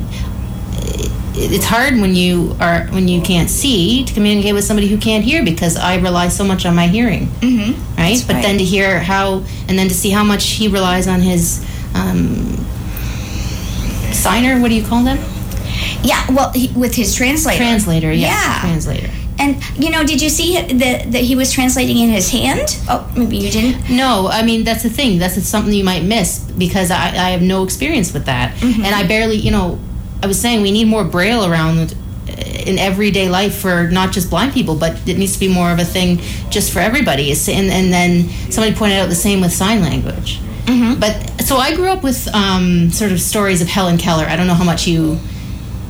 it's 1.37 1.65
hard 1.65 1.95
when 1.95 2.15
you 2.15 2.55
are 2.61 2.85
when 2.91 3.09
you 3.09 3.19
can't 3.21 3.49
see 3.49 4.05
to 4.05 4.13
communicate 4.13 4.53
with 4.53 4.63
somebody 4.63 4.87
who 4.87 4.97
can't 4.97 5.21
hear 5.23 5.43
because 5.43 5.75
I 5.75 5.95
rely 5.97 6.29
so 6.29 6.45
much 6.45 6.65
on 6.65 6.75
my 6.75 6.87
hearing, 6.87 7.27
Mm-hmm. 7.41 7.97
right? 7.97 8.23
but 8.25 8.41
then 8.41 8.57
to 8.57 8.63
hear 8.63 8.99
how 9.01 9.43
and 9.67 9.77
then 9.77 9.89
to 9.89 9.93
see 9.93 10.11
how 10.11 10.23
much 10.23 10.45
he 10.51 10.69
relies 10.69 11.07
on 11.09 11.19
his 11.19 11.59
um, 11.93 12.55
signer. 14.13 14.59
What 14.61 14.69
do 14.69 14.75
you 14.75 14.85
call 14.85 15.03
them? 15.03 15.17
Yeah, 16.03 16.23
well, 16.31 16.51
he, 16.53 16.67
with 16.79 16.95
his 16.95 17.13
translator. 17.15 17.57
Translator. 17.57 18.11
Yes, 18.13 18.31
Yeah. 18.31 18.61
translator. 18.61 19.09
And, 19.45 19.83
you 19.83 19.91
know, 19.91 20.03
did 20.03 20.21
you 20.21 20.29
see 20.29 20.55
that, 20.59 21.11
that 21.11 21.21
he 21.23 21.35
was 21.35 21.51
translating 21.51 21.97
in 21.99 22.09
his 22.09 22.29
hand? 22.31 22.77
Oh, 22.89 23.09
maybe 23.15 23.37
you 23.37 23.51
didn't. 23.51 23.89
No, 23.89 24.27
I 24.31 24.43
mean 24.43 24.63
that's 24.63 24.83
the 24.83 24.89
thing. 24.89 25.19
That's 25.19 25.41
something 25.47 25.73
you 25.73 25.83
might 25.83 26.03
miss 26.03 26.39
because 26.57 26.89
I, 26.91 27.05
I 27.09 27.29
have 27.31 27.41
no 27.41 27.63
experience 27.63 28.13
with 28.13 28.25
that, 28.25 28.55
Mm-hmm. 28.55 28.83
and 28.85 28.95
I 28.95 29.05
barely, 29.07 29.35
you 29.37 29.51
know, 29.51 29.79
I 30.23 30.27
was 30.27 30.39
saying 30.39 30.61
we 30.61 30.71
need 30.71 30.87
more 30.87 31.03
braille 31.03 31.45
around 31.45 31.93
uh, 32.27 32.31
in 32.65 32.79
everyday 32.79 33.29
life 33.29 33.55
for 33.55 33.87
not 33.91 34.11
just 34.13 34.29
blind 34.29 34.53
people, 34.53 34.75
but 34.75 34.91
it 35.07 35.17
needs 35.17 35.33
to 35.33 35.39
be 35.39 35.47
more 35.47 35.71
of 35.71 35.79
a 35.79 35.85
thing 35.85 36.17
just 36.49 36.71
for 36.73 36.79
everybody. 36.79 37.31
And 37.31 37.69
and 37.69 37.93
then 37.93 38.29
somebody 38.51 38.75
pointed 38.75 38.97
out 38.99 39.09
the 39.09 39.15
same 39.15 39.41
with 39.41 39.53
sign 39.53 39.81
language. 39.81 40.39
Mm-hmm. 40.65 40.99
But 40.99 41.13
so 41.45 41.57
I 41.57 41.75
grew 41.75 41.89
up 41.89 42.01
with 42.01 42.27
um, 42.33 42.89
sort 42.91 43.11
of 43.11 43.19
stories 43.21 43.61
of 43.61 43.67
Helen 43.67 43.97
Keller. 43.97 44.25
I 44.25 44.35
don't 44.35 44.47
know 44.47 44.55
how 44.55 44.63
much 44.63 44.87
you 44.87 45.19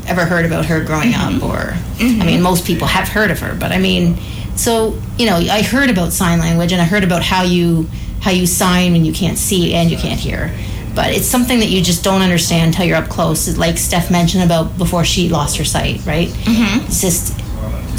ever 0.08 0.26
heard 0.26 0.46
about 0.46 0.66
her 0.66 0.84
growing 0.84 1.12
Mm-hmm. 1.12 1.38
up, 1.44 1.44
or 1.44 1.74
I 2.00 2.26
mean, 2.26 2.42
most 2.42 2.66
people 2.66 2.88
have 2.88 3.08
heard 3.08 3.32
of 3.32 3.40
her, 3.40 3.56
but 3.56 3.72
I 3.72 3.78
mean, 3.78 4.18
so 4.56 5.00
you 5.18 5.26
know, 5.26 5.36
I 5.38 5.62
heard 5.62 5.90
about 5.90 6.14
sign 6.14 6.40
language 6.40 6.72
and 6.74 6.82
I 6.82 6.86
heard 6.86 7.04
about 7.04 7.24
how 7.24 7.44
you 7.44 7.88
how 8.22 8.32
you 8.32 8.46
sign 8.48 8.92
when 8.94 9.06
you 9.06 9.14
can't 9.14 9.38
see 9.38 9.74
and 9.74 9.90
you 9.92 9.98
can't 9.98 10.20
hear. 10.20 10.52
But 10.96 11.14
it's 11.14 11.26
something 11.28 11.60
that 11.60 11.68
you 11.70 11.82
just 11.82 12.04
don't 12.04 12.22
understand 12.22 12.68
until 12.70 12.86
you're 12.86 12.98
up 12.98 13.10
close. 13.10 13.58
Like 13.58 13.78
Steph 13.78 14.10
mentioned 14.10 14.44
about 14.44 14.78
before 14.78 15.04
she 15.04 15.28
lost 15.30 15.58
her 15.58 15.66
sight, 15.66 16.06
right? 16.06 16.30
Mm-hmm. 16.30 16.86
It's 16.88 17.02
just 17.02 17.34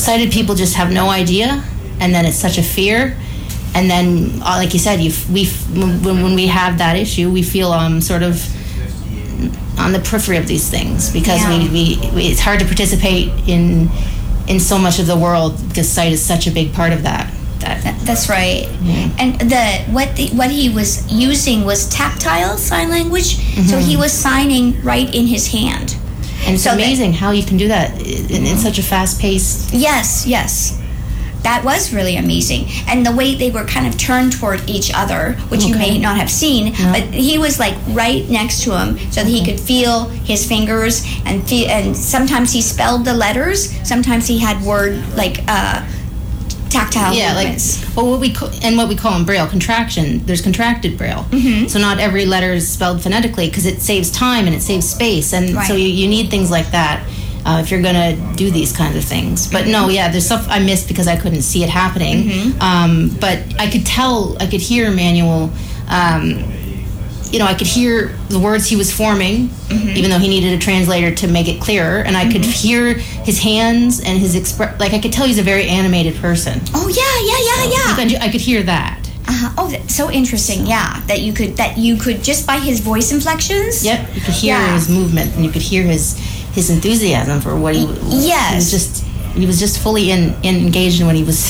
sighted 0.00 0.32
people 0.32 0.54
just 0.54 0.74
have 0.76 0.90
no 0.92 1.10
idea, 1.10 1.62
and 2.00 2.14
then 2.14 2.24
it's 2.24 2.38
such 2.38 2.58
a 2.58 2.62
fear. 2.62 3.16
And 3.74 3.90
then, 3.90 4.40
uh, 4.42 4.56
like 4.56 4.72
you 4.72 4.78
said, 4.80 5.00
you 5.00 5.12
we 5.30 5.46
when, 5.74 6.22
when 6.22 6.34
we 6.34 6.46
have 6.46 6.78
that 6.78 6.96
issue, 6.96 7.30
we 7.30 7.42
feel 7.42 7.70
um 7.72 8.00
sort 8.00 8.22
of 8.22 8.40
on 9.78 9.92
the 9.92 9.98
periphery 10.00 10.36
of 10.36 10.46
these 10.46 10.68
things 10.70 11.10
because 11.12 11.40
Yeah. 11.42 11.58
we, 11.58 11.68
we, 11.68 12.10
we 12.14 12.22
it's 12.28 12.40
hard 12.40 12.60
to 12.60 12.66
participate 12.66 13.28
in 13.48 13.88
in 14.48 14.60
so 14.60 14.78
much 14.78 14.98
of 14.98 15.06
the 15.06 15.16
world 15.16 15.52
because 15.68 15.88
sight 15.88 16.12
is 16.12 16.22
such 16.24 16.46
a 16.46 16.50
big 16.50 16.72
part 16.72 16.92
of 16.92 17.02
that 17.02 17.30
that 17.60 17.82
That- 17.84 17.98
That's 18.06 18.28
right. 18.28 18.64
Mm-hmm. 18.64 19.18
And 19.18 19.50
the 19.50 19.64
what 19.92 20.14
the, 20.16 20.28
what 20.30 20.50
he 20.50 20.68
was 20.68 21.10
using 21.12 21.64
was 21.64 21.88
tactile 21.88 22.56
sign 22.58 22.88
language. 22.90 23.36
So 23.36 23.78
he 23.78 23.92
mm-hmm. 23.94 24.00
was 24.00 24.12
signing 24.12 24.80
right 24.82 25.12
in 25.14 25.26
his 25.26 25.48
hand. 25.48 25.96
and 26.44 26.54
it's 26.54 26.62
So 26.64 26.70
that- 26.70 26.76
amazing 26.78 27.12
how 27.14 27.30
you 27.32 27.42
can 27.42 27.56
do 27.56 27.68
that 27.68 27.88
in, 28.00 28.46
in 28.46 28.56
such 28.56 28.78
a 28.78 28.82
fast 28.82 29.20
pace. 29.20 29.68
Yes, 29.72 30.26
yes. 30.26 30.78
That 31.46 31.62
was 31.64 31.92
really 31.94 32.16
amazing. 32.16 32.66
And 32.88 33.06
the 33.06 33.14
way 33.14 33.36
they 33.36 33.50
were 33.52 33.64
kind 33.64 33.86
of 33.86 33.96
turned 33.96 34.32
toward 34.32 34.68
each 34.68 34.90
other, 34.92 35.34
which 35.50 35.64
you 35.64 35.76
may 35.76 35.96
not 35.96 36.16
have 36.16 36.30
seen, 36.30 36.72
but 36.92 37.04
he 37.14 37.38
was 37.38 37.60
like 37.60 37.76
right 37.90 38.28
next 38.28 38.64
to 38.64 38.76
him 38.76 38.98
so 39.12 39.22
that 39.22 39.30
he 39.30 39.44
could 39.44 39.60
feel 39.60 40.06
his 40.30 40.44
fingers 40.46 41.04
and 41.24 41.46
feel, 41.48 41.68
and 41.68 41.96
sometimes 41.96 42.52
he 42.52 42.60
spelled 42.60 43.04
the 43.04 43.14
letters, 43.14 43.70
sometimes 43.86 44.26
he 44.26 44.38
had 44.38 44.60
word 44.64 44.92
like 45.16 45.36
uh 45.46 45.86
tactile 46.68 47.14
yeah 47.14 47.32
like 47.32 47.56
well 47.96 48.10
what 48.10 48.20
we 48.20 48.32
call, 48.32 48.50
and 48.64 48.76
what 48.76 48.88
we 48.88 48.96
call 48.96 49.16
in 49.16 49.24
braille 49.24 49.46
contraction 49.46 50.18
there's 50.26 50.42
contracted 50.42 50.98
braille. 50.98 51.24
Mm-hmm. 51.30 51.68
so 51.68 51.78
not 51.78 52.00
every 52.00 52.26
letter 52.26 52.52
is 52.54 52.68
spelled 52.68 53.00
phonetically 53.00 53.48
because 53.48 53.66
it 53.66 53.80
saves 53.80 54.10
time 54.10 54.46
and 54.46 54.54
it 54.54 54.62
saves 54.62 54.88
space. 54.88 55.32
And 55.32 55.50
so 55.66 55.74
you, 55.74 55.88
you 55.88 56.08
need 56.08 56.28
things 56.28 56.50
like 56.50 56.68
that 56.72 57.06
uh, 57.46 57.60
if 57.62 57.70
you're 57.70 57.80
gonna 57.82 58.16
do 58.36 58.50
these 58.50 58.72
kinds 58.76 58.96
of 58.96 59.04
things 59.04 59.46
but 59.50 59.66
no 59.66 59.88
yeah 59.88 60.10
there's 60.10 60.26
stuff 60.26 60.46
i 60.50 60.58
missed 60.58 60.88
because 60.88 61.06
i 61.08 61.16
couldn't 61.16 61.42
see 61.42 61.62
it 61.62 61.70
happening 61.70 62.16
Mm-hmm. 62.24 62.60
um, 62.60 62.92
but 63.20 63.38
i 63.58 63.70
could 63.70 63.86
tell 63.86 64.36
i 64.42 64.46
could 64.46 64.60
hear 64.60 64.82
Emmanuel 64.88 65.50
um, 65.88 66.52
you 67.32 67.40
know, 67.40 67.44
I 67.46 67.54
could 67.54 67.66
hear 67.66 68.08
the 68.28 68.38
words 68.38 68.66
he 68.68 68.76
was 68.76 68.92
forming, 68.92 69.48
Mm-hmm. 69.66 69.96
even 69.98 70.10
though 70.10 70.18
he 70.18 70.28
needed 70.28 70.52
a 70.54 70.58
translator 70.58 71.12
to 71.16 71.26
make 71.28 71.48
it 71.48 71.60
clearer, 71.60 71.98
and 72.06 72.16
I 72.16 72.30
could 72.30 72.44
hear 72.44 72.94
his 72.94 73.40
hands 73.40 73.98
and 74.00 74.16
his 74.16 74.36
express. 74.36 74.78
Like 74.78 74.92
I 74.94 75.00
could 75.00 75.12
tell 75.12 75.26
he's 75.26 75.38
a 75.40 75.42
very 75.42 75.66
animated 75.68 76.14
person. 76.16 76.60
Oh 76.72 76.86
yeah, 76.88 77.02
yeah, 77.30 77.40
yeah, 77.48 77.62
yeah. 77.76 77.92
I 77.92 78.08
could, 78.20 78.28
I 78.28 78.30
could 78.32 78.40
hear 78.40 78.62
that. 78.62 79.10
Uh, 79.28 79.54
oh, 79.58 79.68
so 79.88 80.08
interesting. 80.10 80.66
Yeah, 80.66 81.00
that 81.08 81.20
you 81.20 81.32
could 81.32 81.56
that 81.56 81.76
you 81.76 81.96
could 81.96 82.22
just 82.22 82.46
by 82.46 82.58
his 82.58 82.78
voice 82.78 83.10
inflections. 83.10 83.84
Yep, 83.84 84.14
you 84.14 84.20
could 84.20 84.34
hear 84.34 84.54
Yeah. 84.54 84.74
his 84.74 84.88
movement, 84.88 85.34
and 85.34 85.44
you 85.44 85.50
could 85.50 85.62
hear 85.62 85.82
his 85.82 86.16
his 86.56 86.68
enthusiasm 86.70 87.40
for 87.40 87.54
what 87.56 87.74
he. 87.76 87.86
He 87.86 88.28
Yes. 88.34 88.54
was 88.56 88.70
just 88.76 89.04
he 89.40 89.44
was 89.46 89.58
just 89.60 89.78
fully 89.84 90.10
in, 90.10 90.34
in 90.42 90.54
engaged 90.66 90.98
in 91.00 91.06
what 91.06 91.14
he 91.14 91.22
was 91.32 91.40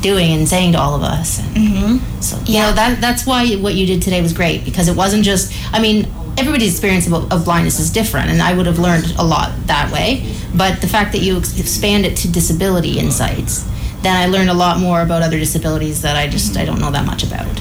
doing 0.00 0.32
and 0.32 0.48
saying 0.48 0.72
to 0.72 0.78
all 0.80 0.94
of 0.94 1.02
us. 1.02 1.38
And 1.54 2.00
So 2.20 2.34
you 2.46 2.58
know 2.62 2.72
that 2.80 3.00
that's 3.00 3.22
why 3.26 3.40
what 3.64 3.74
you 3.78 3.84
did 3.86 4.00
today 4.02 4.20
was 4.22 4.32
great 4.32 4.64
because 4.64 4.88
it 4.92 4.96
wasn't 4.96 5.24
just. 5.24 5.52
I 5.76 5.78
mean, 5.80 5.98
everybody's 6.38 6.72
experience 6.72 7.06
of, 7.06 7.12
of 7.32 7.44
blindness 7.44 7.78
is 7.78 7.90
different, 7.90 8.30
and 8.30 8.40
I 8.42 8.50
would 8.56 8.66
have 8.66 8.78
learned 8.78 9.06
a 9.18 9.24
lot 9.34 9.48
that 9.66 9.92
way. 9.92 10.24
But 10.56 10.80
the 10.80 10.88
fact 10.88 11.12
that 11.12 11.20
you 11.26 11.36
ex- 11.36 11.58
expand 11.60 12.06
it 12.06 12.16
to 12.22 12.28
disability 12.32 12.98
insights, 12.98 13.64
then 14.02 14.16
I 14.16 14.26
learned 14.34 14.48
a 14.50 14.54
lot 14.64 14.78
more 14.78 15.02
about 15.02 15.20
other 15.22 15.38
disabilities 15.38 16.00
that 16.02 16.16
I 16.16 16.24
just 16.36 16.56
I 16.56 16.64
don't 16.64 16.80
know 16.80 16.90
that 16.92 17.04
much 17.04 17.22
about. 17.30 17.54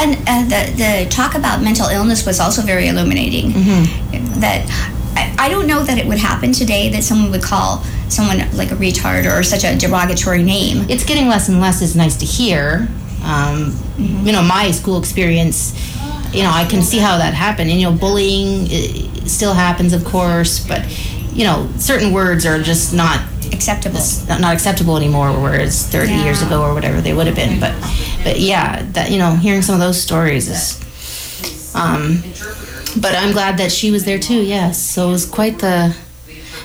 And 0.00 0.10
uh, 0.32 0.42
the 0.52 0.62
the 0.82 0.92
talk 1.10 1.34
about 1.34 1.60
mental 1.62 1.88
illness 1.88 2.24
was 2.24 2.38
also 2.40 2.62
very 2.62 2.86
illuminating. 2.88 3.52
That 4.40 4.62
I, 5.16 5.48
don't 5.48 5.66
know 5.66 5.82
that 5.82 5.98
it 5.98 6.06
would 6.06 6.18
happen 6.18 6.52
today 6.52 6.88
that 6.90 7.02
someone 7.02 7.30
would 7.30 7.42
call 7.42 7.82
someone 8.08 8.38
like 8.56 8.70
a 8.70 8.74
retard 8.76 9.30
or 9.30 9.42
such 9.42 9.64
a 9.64 9.76
derogatory 9.76 10.42
name. 10.42 10.86
It's 10.88 11.04
getting 11.04 11.28
less 11.28 11.48
and 11.48 11.60
less. 11.60 11.82
Is 11.82 11.96
nice 11.96 12.16
to 12.16 12.26
hear. 12.26 12.88
Um, 13.24 13.76
You 13.98 14.32
know, 14.32 14.42
my 14.42 14.70
school 14.72 14.98
experience. 14.98 15.74
You 16.34 16.42
know, 16.42 16.50
I 16.50 16.64
can 16.64 16.82
see 16.82 16.98
how 16.98 17.18
that 17.18 17.34
happened. 17.34 17.70
And 17.70 17.80
you 17.80 17.90
know, 17.90 17.96
bullying 17.96 18.66
still 19.26 19.54
happens, 19.54 19.92
of 19.92 20.04
course, 20.04 20.66
but 20.66 20.82
you 21.32 21.44
know, 21.44 21.68
certain 21.78 22.12
words 22.12 22.44
are 22.46 22.60
just 22.62 22.92
not 22.92 23.20
acceptable. 23.52 24.00
Not, 24.28 24.40
not 24.40 24.54
acceptable 24.54 24.96
anymore. 24.96 25.32
Whereas 25.32 25.86
30 25.88 26.12
years 26.12 26.42
ago 26.42 26.62
or 26.62 26.74
whatever 26.74 27.00
they 27.00 27.14
would 27.14 27.26
have 27.26 27.36
been. 27.36 27.60
But, 27.60 27.74
but 28.24 28.38
yeah, 28.40 28.82
that 28.92 29.10
you 29.10 29.18
know, 29.18 29.34
hearing 29.36 29.62
some 29.62 29.74
of 29.74 29.80
those 29.80 30.00
stories 30.00 30.48
is. 30.48 30.82
Um, 31.74 32.22
but 33.00 33.14
I'm 33.14 33.32
glad 33.32 33.58
that 33.58 33.70
she 33.72 33.90
was 33.90 34.04
there 34.04 34.18
too. 34.18 34.42
Yes, 34.42 34.80
so 34.80 35.08
it 35.08 35.12
was 35.12 35.26
quite 35.26 35.58
the. 35.58 35.94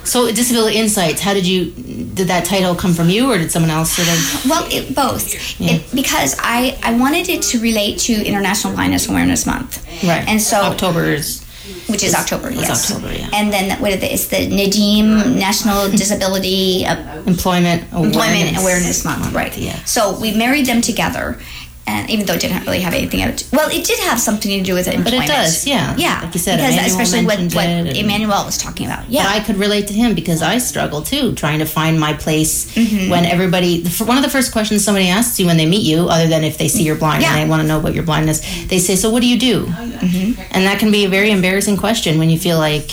So 0.04 0.32
disability 0.32 0.78
insights. 0.78 1.22
How 1.22 1.34
did 1.34 1.46
you? 1.46 1.72
Did 1.72 2.28
that 2.28 2.46
title 2.46 2.74
come 2.76 2.94
from 2.94 3.10
you, 3.10 3.32
or 3.32 3.38
did 3.38 3.52
someone 3.52 3.70
else 3.70 3.92
sort 3.92 4.08
of? 4.08 4.50
Well, 4.50 4.68
it, 4.72 4.96
both. 4.96 5.32
It, 5.62 5.84
because 5.94 6.36
I, 6.40 6.78
I 6.82 6.98
wanted 6.98 7.30
it 7.30 7.42
to 7.44 7.60
relate 7.60 8.00
to 8.00 8.14
International 8.14 8.74
Blindness 8.74 9.08
Awareness 9.08 9.46
Month. 9.46 9.86
Right. 10.04 10.28
And 10.28 10.42
so 10.42 10.58
October 10.58 11.04
is. 11.06 11.44
which 11.88 12.04
is 12.04 12.16
October, 12.16 12.50
yes. 12.50 12.90
October, 12.92 13.14
yeah. 13.14 13.30
And 13.32 13.54
then 13.54 13.80
what 13.80 13.92
is 13.92 14.02
it? 14.02 14.12
It's 14.12 14.28
the 14.28 14.48
Nadim 14.50 15.36
National 15.38 15.88
Disability 16.02 16.84
uh, 16.86 17.22
Employment 17.28 17.84
Employment 17.94 18.14
Awareness 18.14 18.62
Awareness 18.64 19.06
Month, 19.06 19.34
right? 19.34 19.56
yeah. 19.56 19.76
So 19.86 20.20
we 20.20 20.36
married 20.36 20.66
them 20.66 20.82
together, 20.82 21.40
and 21.88 22.10
even 22.10 22.26
though 22.26 22.34
it 22.36 22.42
didn't 22.42 22.64
really 22.66 22.80
have 22.82 22.94
anything, 22.94 23.22
out- 23.24 23.44
well, 23.52 23.70
it 23.70 23.84
did 23.86 24.00
have 24.02 24.20
something 24.20 24.52
to 24.52 24.64
do 24.64 24.74
with 24.76 24.88
it. 24.88 25.04
But 25.04 25.14
it 25.14 25.28
does, 25.28 25.66
yeah. 25.66 25.96
yeah. 25.98 26.22
Like 26.24 26.34
you 26.34 26.40
said, 26.40 26.58
because 26.58 26.74
Emmanuel 26.76 27.02
especially 27.02 27.26
what, 27.26 27.56
what 27.56 27.98
Emmanuel 27.98 28.46
was 28.46 28.58
talking 28.58 28.86
about. 28.86 29.10
Yeah, 29.10 29.24
But 29.24 29.32
I 29.36 29.40
could 29.44 29.58
relate 29.58 29.88
to 29.88 29.94
him 29.94 30.14
because 30.14 30.42
I 30.42 30.60
struggle 30.60 31.02
too, 31.02 31.34
trying 31.34 31.60
to 31.60 31.66
find 31.66 32.00
my 32.00 32.14
place 32.14 32.72
Mm-hmm. 32.76 33.10
when 33.10 33.26
everybody. 33.26 33.84
One 34.00 34.18
of 34.18 34.24
the 34.24 34.30
first 34.30 34.52
questions 34.52 34.84
somebody 34.86 35.08
asks 35.10 35.40
you 35.40 35.46
when 35.48 35.58
they 35.58 35.66
meet 35.66 35.84
you, 35.84 36.08
other 36.08 36.28
than 36.28 36.44
if 36.44 36.58
they 36.58 36.68
see 36.68 36.84
you're 36.84 36.96
blind 36.96 37.22
Yeah. 37.24 37.36
and 37.36 37.46
they 37.46 37.50
want 37.50 37.62
to 37.64 37.68
know 37.68 37.80
about 37.80 37.94
your 37.96 38.04
blindness, 38.04 38.40
they 38.68 38.80
say, 38.80 38.96
"So 38.96 39.10
what 39.10 39.22
do 39.22 39.28
you 39.28 39.38
do?" 39.40 39.66
Mm-hmm. 39.66 40.42
And 40.52 40.66
that 40.66 40.80
can 40.80 40.92
be 40.92 41.06
a 41.06 41.10
very 41.10 41.32
embarrassing 41.32 41.78
question 41.78 42.20
when 42.20 42.30
you 42.30 42.38
feel 42.40 42.58
like, 42.58 42.92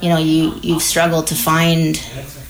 you 0.00 0.08
know, 0.08 0.18
you 0.18 0.54
you've 0.62 0.82
struggled 0.82 1.26
to 1.28 1.34
find 1.34 2.00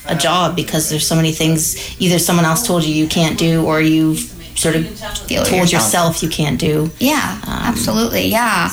a 0.06 0.14
job 0.16 0.54
because 0.56 0.88
there's 0.90 1.06
so 1.06 1.14
many 1.16 1.32
things 1.32 1.76
either 2.00 2.18
someone 2.18 2.44
else 2.44 2.66
told 2.66 2.84
you 2.84 2.94
you 2.94 3.06
can't 3.08 3.38
do 3.38 3.64
or 3.66 3.80
you've 3.80 4.32
sort 4.58 4.76
of 4.76 4.82
Feel 5.28 5.44
told 5.44 5.70
yourself. 5.72 5.72
yourself 5.72 6.22
you 6.22 6.28
can't 6.28 6.58
do. 6.60 6.90
yeah, 6.98 7.40
absolutely, 7.46 8.26
yeah. 8.28 8.70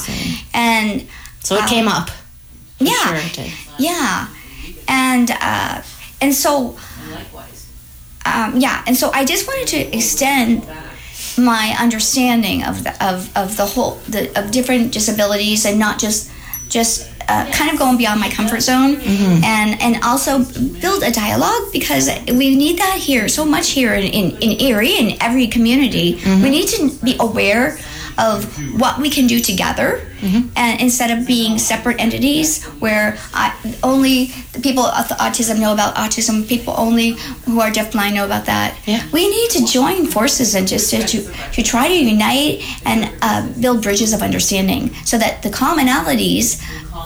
And 0.54 1.01
Um, 1.01 1.08
So 1.44 1.56
it 1.56 1.63
uh, 1.63 1.68
came 1.68 1.88
up. 1.88 2.10
yeah, 2.80 3.20
sure 3.22 3.51
yeah, 3.77 4.27
and 4.88 5.30
uh, 5.32 5.82
and 6.22 6.34
so 6.34 6.77
um, 8.25 8.60
yeah, 8.60 8.84
and 8.88 8.98
so 8.98 9.12
I 9.13 9.24
just 9.25 9.48
wanted 9.48 9.68
to 9.68 9.96
extend 9.98 10.65
my 11.38 11.75
understanding 11.80 12.63
of 12.63 12.84
the 12.84 12.92
of, 13.06 13.30
of 13.36 13.56
the 13.58 13.65
whole 13.65 14.00
the 14.10 14.22
of 14.39 14.51
different 14.51 14.92
disabilities 14.94 15.65
and 15.65 15.77
not 15.77 16.00
just 16.00 16.32
just 16.70 17.08
uh, 17.27 17.50
kind 17.51 17.72
of 17.72 17.77
going 17.79 17.98
beyond 17.98 18.20
my 18.20 18.29
comfort 18.29 18.61
zone. 18.61 18.98
And 19.44 19.81
and 19.81 20.03
also 20.03 20.44
build 20.81 21.03
a 21.03 21.11
dialogue 21.11 21.72
because 21.72 22.09
we 22.27 22.55
need 22.55 22.77
that 22.79 22.98
here 22.98 23.27
so 23.27 23.46
much 23.46 23.70
here 23.72 23.94
in, 23.94 24.03
in, 24.03 24.38
in 24.42 24.61
Erie 24.61 24.98
in 24.98 25.18
every 25.22 25.48
community. 25.48 26.20
We 26.44 26.50
need 26.50 26.68
to 26.70 26.90
be 27.03 27.16
aware 27.20 27.77
of 28.18 28.46
what 28.79 28.98
we 29.00 29.09
can 29.09 29.27
do 29.27 29.40
together 29.42 30.00
and 30.55 30.81
instead 30.81 31.11
of 31.16 31.27
being 31.27 31.59
separate 31.59 32.00
entities 32.00 32.64
where 32.79 33.16
I, 33.33 33.53
only 33.83 34.27
the 34.53 34.59
people 34.59 34.83
with 34.83 35.11
autism 35.20 35.59
know 35.59 35.72
about 35.74 35.94
autism 35.96 36.48
people 36.48 36.74
only 36.77 37.11
who 37.46 37.59
are 37.59 37.70
deafblind 37.70 38.14
know 38.16 38.25
about 38.25 38.46
that. 38.46 38.75
Yeah. 38.88 39.05
we 39.11 39.29
need 39.29 39.50
to 39.51 39.66
join 39.68 40.07
forces 40.07 40.55
and 40.55 40.68
just 40.68 40.90
to, 40.92 41.03
to, 41.05 41.31
to 41.51 41.61
try 41.61 41.88
to 41.88 41.94
unite 41.94 42.64
and 42.85 43.14
uh, 43.22 43.48
build 43.61 43.83
bridges 43.83 44.14
of 44.14 44.22
understanding 44.24 44.94
so 45.05 45.18
that 45.20 45.44
the 45.44 45.50
commonalities 45.50 46.59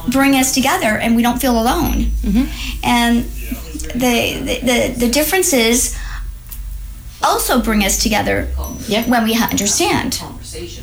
bring 0.10 0.36
us 0.36 0.54
together 0.54 0.98
and 0.98 1.16
we 1.16 1.22
don't 1.22 1.40
feel 1.40 1.60
alone. 1.60 2.06
Mm-hmm. 2.22 2.46
And 2.84 3.24
the, 3.94 4.40
the, 4.40 4.60
the, 4.62 4.96
the 5.06 5.10
differences 5.12 5.98
also 7.22 7.62
bring 7.62 7.84
us 7.84 8.02
together 8.02 8.48
Yep. 8.88 9.08
when 9.08 9.24
we 9.24 9.36
understand 9.36 10.14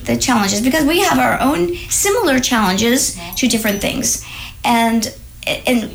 the 0.04 0.16
challenges 0.20 0.60
because 0.60 0.84
we 0.84 1.00
have 1.00 1.18
our 1.18 1.40
own 1.40 1.74
similar 1.90 2.38
challenges 2.38 3.18
to 3.36 3.48
different 3.48 3.80
things. 3.80 4.24
And 4.64 5.12
and 5.46 5.90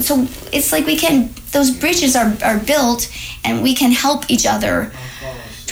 so 0.00 0.26
it's 0.52 0.72
like 0.72 0.86
we 0.86 0.96
can 0.96 1.30
those 1.52 1.70
bridges 1.70 2.16
are, 2.16 2.34
are 2.42 2.58
built 2.58 3.10
and 3.44 3.62
we 3.62 3.74
can 3.74 3.92
help 3.92 4.28
each 4.30 4.46
other 4.46 4.92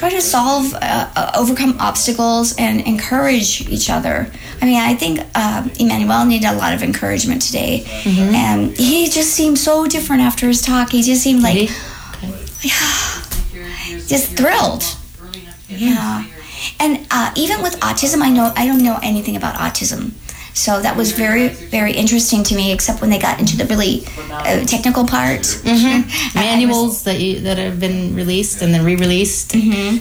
try 0.03 0.11
to 0.11 0.21
solve 0.21 0.75
uh, 0.75 0.79
uh, 1.15 1.31
overcome 1.37 1.77
obstacles 1.79 2.57
and 2.59 2.81
encourage 2.89 3.69
each 3.69 3.89
other. 3.89 4.29
I 4.61 4.65
mean 4.65 4.81
i 4.81 4.95
think 4.95 5.21
uh, 5.37 5.69
emmanuel 5.79 6.25
needed 6.27 6.49
a 6.49 6.57
lot 6.63 6.75
of 6.75 6.83
encouragement 6.83 7.41
today. 7.41 7.85
And 8.35 8.77
he 8.77 9.09
just 9.09 9.31
seemed 9.31 9.59
so 9.59 9.87
different 9.87 10.23
after 10.23 10.49
his 10.49 10.61
talk. 10.61 10.91
He 10.91 11.03
just 11.03 11.23
seemed 11.23 11.43
like 11.43 11.71
yeah, 12.71 13.23
just 14.13 14.37
thrilled. 14.37 14.83
Yeah. 15.69 16.25
And 16.81 17.07
uh, 17.13 17.31
even 17.37 17.63
with 17.63 17.75
autism 17.81 18.23
i 18.23 18.31
know 18.37 18.53
i 18.57 18.67
don't 18.67 18.83
know 18.89 18.99
anything 19.03 19.37
about 19.37 19.55
autism 19.67 20.03
so 20.55 20.81
that 20.81 20.97
was 20.97 21.13
very 21.13 21.49
very 21.49 21.93
interesting 21.93 22.43
to 22.45 22.55
me 22.55 22.73
except 22.73 23.01
when 23.01 23.11
they 23.11 23.19
got 23.19 23.41
into 23.41 23.57
the 23.57 23.65
really 23.67 24.05
uh, 24.31 24.65
technical 24.65 25.07
part. 25.07 25.41
Mm-hmm. 25.41 26.39
manuals 26.39 27.05
that 27.05 27.21
you, 27.21 27.41
that 27.41 27.59
have 27.59 27.81
been 27.81 28.15
released 28.15 28.63
and 28.63 28.73
then 28.73 28.85
re-released, 28.85 29.53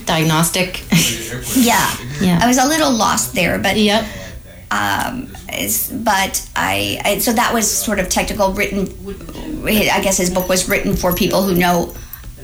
diagnostic. 0.06 0.84
yeah 1.56 1.90
Yeah. 2.20 2.38
i 2.42 2.46
was 2.46 2.58
a 2.58 2.66
little 2.66 2.90
lost 2.92 3.34
there 3.34 3.58
but 3.58 3.76
yep. 3.76 4.04
um, 4.70 5.28
is, 5.58 5.90
but 5.92 6.46
I, 6.56 7.00
I 7.04 7.18
so 7.18 7.32
that 7.32 7.52
was 7.52 7.70
sort 7.70 7.98
of 7.98 8.08
technical 8.08 8.52
written 8.52 8.88
i 9.64 10.00
guess 10.02 10.18
his 10.18 10.30
book 10.30 10.48
was 10.48 10.68
written 10.68 10.96
for 10.96 11.12
people 11.14 11.42
who 11.42 11.54
know 11.54 11.94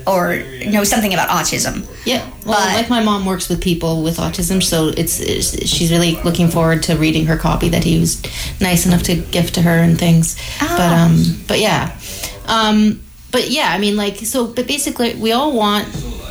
or 0.06 0.42
know 0.66 0.84
something 0.84 1.12
about 1.12 1.28
autism 1.28 1.86
Yeah. 2.06 2.22
Well, 2.46 2.58
But- 2.58 2.74
like 2.74 2.88
my 2.90 3.02
mom 3.02 3.26
works 3.26 3.48
with 3.48 3.60
people 3.60 4.02
with 4.02 4.16
autism, 4.18 4.62
so 4.62 4.88
it's, 4.88 5.20
it's 5.20 5.68
she's 5.68 5.90
really 5.90 6.18
looking 6.24 6.48
forward 6.50 6.82
to 6.84 6.96
reading 6.96 7.26
her 7.26 7.36
copy 7.36 7.68
that 7.70 7.84
he 7.84 7.98
was 8.00 8.22
nice 8.60 8.86
enough 8.86 9.02
to 9.04 9.14
gift 9.16 9.54
to 9.54 9.62
her 9.62 9.78
and 9.78 9.98
things. 9.98 10.36
But 10.60 10.80
Ah. 10.80 11.04
um, 11.06 11.36
but 11.46 11.58
yeah, 11.60 11.90
um, 12.46 13.00
but 13.30 13.50
yeah, 13.50 13.68
I 13.74 13.78
mean, 13.78 13.96
like 13.96 14.16
so, 14.24 14.46
but 14.46 14.66
basically, 14.66 15.14
we 15.14 15.32
all 15.32 15.52
want 15.52 15.86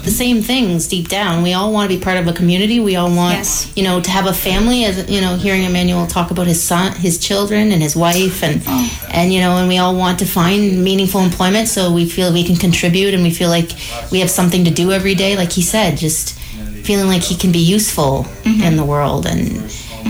the 0.07 0.13
same 0.13 0.41
things 0.41 0.87
deep 0.87 1.09
down. 1.09 1.43
We 1.43 1.53
all 1.53 1.73
want 1.73 1.91
to 1.91 1.97
be 1.97 2.01
part 2.01 2.17
of 2.17 2.27
a 2.27 2.33
community. 2.33 2.79
We 2.79 2.95
all 2.95 3.13
want, 3.13 3.35
Yes. 3.39 3.69
you 3.75 3.83
know, 3.83 3.99
to 3.99 4.09
have 4.09 4.25
a 4.25 4.33
family. 4.33 4.85
As 4.85 5.09
you 5.09 5.19
know, 5.19 5.35
hearing 5.35 5.63
Emmanuel 5.63 6.07
talk 6.07 6.31
about 6.31 6.47
his 6.47 6.63
son, 6.63 6.93
his 6.95 7.17
children, 7.17 7.73
and 7.73 7.81
his 7.81 7.95
wife, 7.95 8.41
and 8.41 8.63
oh. 8.65 9.07
and 9.11 9.33
you 9.33 9.41
know, 9.41 9.57
and 9.57 9.67
we 9.67 9.77
all 9.77 9.95
want 9.95 10.19
to 10.19 10.25
find 10.25 10.81
meaningful 10.81 11.21
employment. 11.21 11.67
So 11.67 11.91
we 11.91 12.09
feel 12.09 12.31
we 12.31 12.45
can 12.45 12.55
contribute, 12.55 13.13
and 13.13 13.21
we 13.21 13.31
feel 13.31 13.49
like 13.49 13.71
we 14.11 14.21
have 14.21 14.31
something 14.31 14.63
to 14.63 14.71
do 14.71 14.91
every 14.93 15.13
day. 15.13 15.35
Like 15.35 15.51
he 15.51 15.61
said, 15.61 15.97
just 15.97 16.39
feeling 16.87 17.07
like 17.07 17.21
he 17.21 17.35
can 17.35 17.51
be 17.51 17.59
useful 17.59 18.23
mm-hmm. 18.43 18.63
in 18.63 18.77
the 18.77 18.85
world, 18.85 19.25
and 19.25 19.57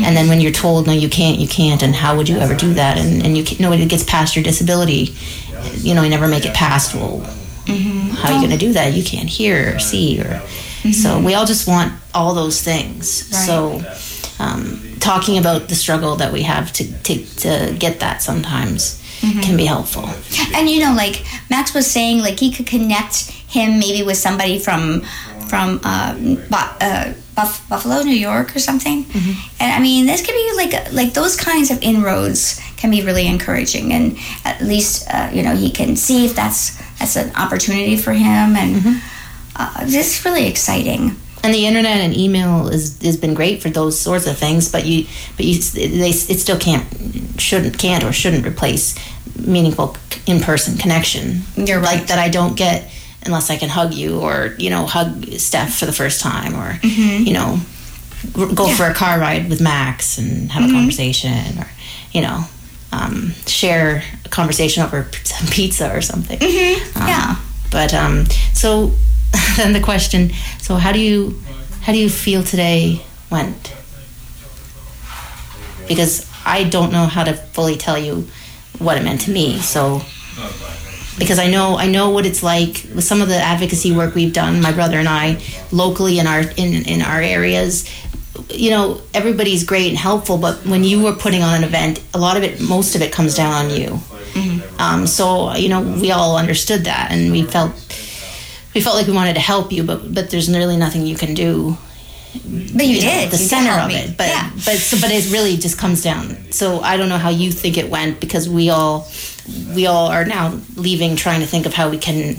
and 0.06 0.16
then 0.16 0.28
when 0.28 0.40
you're 0.42 0.52
told 0.52 0.86
no, 0.86 0.94
you 0.94 1.10
can't, 1.10 1.40
you 1.40 1.48
can't, 1.48 1.82
and 1.82 1.96
how 1.96 2.16
would 2.16 2.30
you 2.30 2.38
ever 2.38 2.54
do 2.54 2.76
that? 2.76 2.98
And 2.98 3.26
and 3.26 3.36
you 3.36 3.44
nobody 3.60 3.86
gets 3.88 4.04
past 4.04 4.36
your 4.36 4.44
disability. 4.44 5.16
You 5.78 5.96
know, 5.96 6.04
you 6.04 6.10
never 6.12 6.28
make 6.28 6.46
it 6.46 6.54
past. 6.54 6.94
Well, 6.94 7.26
how 7.68 8.30
are 8.30 8.34
you 8.34 8.40
going 8.48 8.58
to 8.60 8.66
do 8.66 8.74
that? 8.74 8.94
You 8.94 9.04
can't 9.04 9.30
hear 9.30 9.76
or 9.76 9.80
see, 9.80 10.20
or 10.22 10.42
so 10.94 11.20
we 11.20 11.34
all 11.34 11.46
just 11.46 11.68
want 11.68 11.92
all 12.14 12.34
those 12.34 12.62
things. 12.62 13.10
So, 13.46 13.82
um, 14.40 14.80
talking 15.00 15.38
about 15.38 15.68
the 15.68 15.76
struggle 15.76 16.16
that 16.18 16.32
we 16.32 16.44
have 16.44 16.72
to 16.74 16.84
to, 17.04 17.26
to 17.38 17.76
get 17.78 18.00
that 18.00 18.22
sometimes 18.22 19.02
can 19.42 19.58
be 19.58 19.66
helpful. 19.66 20.08
and 20.56 20.70
you 20.70 20.80
know 20.80 20.94
like 20.94 21.26
max 21.50 21.74
was 21.74 21.90
saying 21.90 22.20
like 22.20 22.40
he 22.40 22.52
could 22.52 22.68
connect 22.68 23.32
him 23.50 23.80
maybe 23.80 24.04
with 24.06 24.18
somebody 24.18 24.60
from 24.60 25.02
from 25.50 25.80
uh, 25.84 26.16
uh, 26.52 27.14
Buff- 27.36 27.68
buffalo 27.70 28.02
new 28.04 28.16
york 28.16 28.56
or 28.56 28.60
something 28.60 29.06
and 29.60 29.72
i 29.74 29.80
mean 29.80 30.06
this 30.06 30.22
could 30.26 30.34
be 30.34 30.54
like 30.56 30.94
like 30.94 31.14
those 31.14 31.36
kinds 31.36 31.72
of 31.72 31.82
inroads 31.82 32.60
can 32.78 32.92
be 32.92 33.02
really 33.04 33.28
encouraging. 33.28 33.92
And 33.92 34.18
at 34.46 34.62
least 34.62 35.08
uh, 35.14 35.30
you 35.34 35.44
know 35.44 35.56
he 35.56 35.70
can 35.72 35.96
see 35.96 36.26
if 36.26 36.36
that's 36.36 36.78
that's 37.00 37.16
an 37.16 37.36
opportunity 37.36 37.98
for 37.98 38.14
him. 38.14 38.56
And 38.56 39.02
uh, 39.56 39.86
this 39.86 40.20
is 40.20 40.26
really 40.26 40.48
exciting. 40.48 41.16
And 41.44 41.54
the 41.54 41.66
internet 41.66 41.98
and 41.98 42.16
email 42.16 42.68
is 42.68 43.02
has 43.02 43.18
been 43.18 43.34
great 43.34 43.62
for 43.62 43.70
those 43.70 43.98
sorts 44.00 44.28
of 44.28 44.38
things 44.38 44.72
but 44.72 44.86
you 44.86 45.06
but 45.38 45.46
you 45.46 45.60
they 45.60 46.10
it 46.10 46.40
still 46.40 46.58
can't 46.60 46.86
shouldn't 47.40 47.78
can't 47.78 48.04
or 48.04 48.12
shouldn't 48.12 48.46
replace 48.46 48.96
meaningful 49.40 49.96
in-person 50.26 50.78
connection. 50.78 51.42
You're 51.56 51.80
right. 51.80 52.00
like 52.00 52.08
that 52.08 52.20
i 52.20 52.28
don't 52.30 52.58
get 52.58 52.90
unless 53.26 53.50
i 53.50 53.56
can 53.56 53.70
hug 53.70 53.94
you 53.94 54.20
or 54.20 54.56
you 54.58 54.70
know 54.70 54.86
hug 54.86 55.24
steph 55.38 55.78
for 55.78 55.86
the 55.86 55.94
first 55.94 56.22
time 56.22 56.56
or 56.56 56.80
you 56.84 57.34
know 57.34 57.60
go 58.34 58.68
for 58.74 58.86
a 58.86 58.94
car 58.94 59.20
ride 59.20 59.48
with 59.50 59.62
max 59.62 60.18
and 60.18 60.52
have 60.52 60.68
a 60.70 60.74
conversation 60.74 61.60
or 61.60 61.68
you 62.12 62.22
know 62.22 62.44
um, 62.92 63.32
share 63.46 64.04
a 64.26 64.30
conversation 64.30 64.84
over 64.84 65.08
some 65.24 65.48
pizza 65.52 65.94
or 65.96 66.02
something 66.02 66.38
Um, 66.42 67.08
yeah. 67.08 67.36
but 67.72 67.94
um, 67.94 68.26
so 68.54 68.94
then 69.58 69.74
the 69.74 69.82
question: 69.82 70.32
So 70.62 70.76
how 70.76 70.92
do 70.92 71.00
you 71.00 71.40
how 71.82 71.92
do 71.94 72.00
you 72.00 72.10
feel 72.10 72.44
today 72.44 73.02
went? 73.30 73.74
Because 75.88 76.26
I 76.46 76.64
don't 76.66 76.92
know 76.92 77.06
how 77.06 77.24
to 77.24 77.34
fully 77.34 77.76
tell 77.78 77.98
you 77.98 78.28
what 78.80 78.98
it 78.98 79.04
meant 79.04 79.22
to 79.22 79.32
me. 79.32 79.58
So 79.60 80.02
because 81.18 81.40
I 81.40 81.50
know 81.50 81.78
I 81.78 81.88
know 81.88 82.10
what 82.12 82.26
it's 82.26 82.44
like 82.44 82.86
with 82.94 83.04
some 83.04 83.22
of 83.22 83.28
the 83.28 83.36
advocacy 83.38 83.92
work 83.92 84.16
we've 84.16 84.34
done, 84.34 84.62
my 84.62 84.72
brother 84.72 84.98
and 84.98 85.08
I, 85.10 85.42
locally 85.72 86.20
in 86.20 86.28
our 86.28 86.42
in, 86.42 86.86
in 86.86 87.02
our 87.02 87.22
areas. 87.22 87.86
You 88.50 88.70
know, 88.72 89.02
everybody's 89.14 89.64
great 89.64 89.90
and 89.90 89.98
helpful, 89.98 90.38
but 90.38 90.66
when 90.66 90.84
you 90.84 91.06
are 91.08 91.14
putting 91.16 91.42
on 91.44 91.56
an 91.56 91.64
event, 91.64 92.02
a 92.14 92.18
lot 92.20 92.38
of 92.38 92.44
it, 92.44 92.62
most 92.62 92.96
of 92.96 93.02
it, 93.02 93.12
comes 93.12 93.36
down 93.36 93.54
on 93.66 93.70
you. 93.72 94.00
Um, 94.80 95.08
so 95.08 95.56
you 95.56 95.70
know, 95.70 95.82
we 95.82 96.12
all 96.12 96.38
understood 96.38 96.84
that, 96.86 97.12
and 97.12 97.32
we 97.32 97.44
felt 97.44 97.72
we 98.76 98.82
felt 98.82 98.96
like 98.96 99.08
we 99.08 99.14
wanted 99.14 99.34
to 99.34 99.40
help 99.40 99.72
you, 99.72 99.84
but 99.84 100.14
but 100.14 100.30
there's 100.30 100.50
really 100.50 100.78
nothing 100.78 101.06
you 101.08 101.16
can 101.16 101.34
do. 101.34 101.78
But 102.34 102.86
you, 102.86 102.96
know, 102.96 103.02
did. 103.02 103.32
the 103.32 103.38
You 103.38 103.48
center 103.48 103.72
of 103.72 103.88
me. 103.88 103.96
it, 103.96 104.18
but 104.18 104.28
yeah. 104.28 104.52
but 104.54 104.78
so, 104.78 104.98
but 105.02 105.10
it 105.10 105.32
really 105.32 105.58
just 105.58 105.80
comes 105.80 106.04
down. 106.04 106.52
So 106.52 106.82
I 106.82 106.98
don't 106.98 107.10
know 107.10 107.18
how 107.18 107.30
you 107.30 107.52
think 107.52 107.78
it 107.78 107.90
went 107.90 108.20
because 108.20 108.48
we 108.48 108.70
all 108.70 109.08
we 109.74 109.88
all 109.88 110.08
are 110.08 110.26
now 110.26 110.60
leaving, 110.76 111.16
trying 111.16 111.40
to 111.40 111.48
think 111.48 111.66
of 111.66 111.74
how 111.74 111.90
we 111.90 111.98
can 111.98 112.36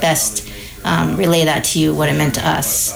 best 0.00 0.48
um, 0.84 1.16
relay 1.16 1.44
that 1.44 1.64
to 1.64 1.78
you, 1.80 1.94
what 1.94 2.08
it 2.08 2.14
meant 2.16 2.36
to 2.36 2.48
us. 2.48 2.94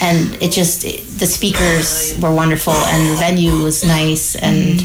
And 0.00 0.40
it 0.42 0.52
just 0.52 0.84
it, 0.84 1.00
the 1.18 1.26
speakers 1.26 2.16
were 2.20 2.32
wonderful, 2.32 2.72
and 2.72 3.10
the 3.10 3.16
venue 3.16 3.62
was 3.62 3.84
nice, 3.84 4.36
and 4.36 4.84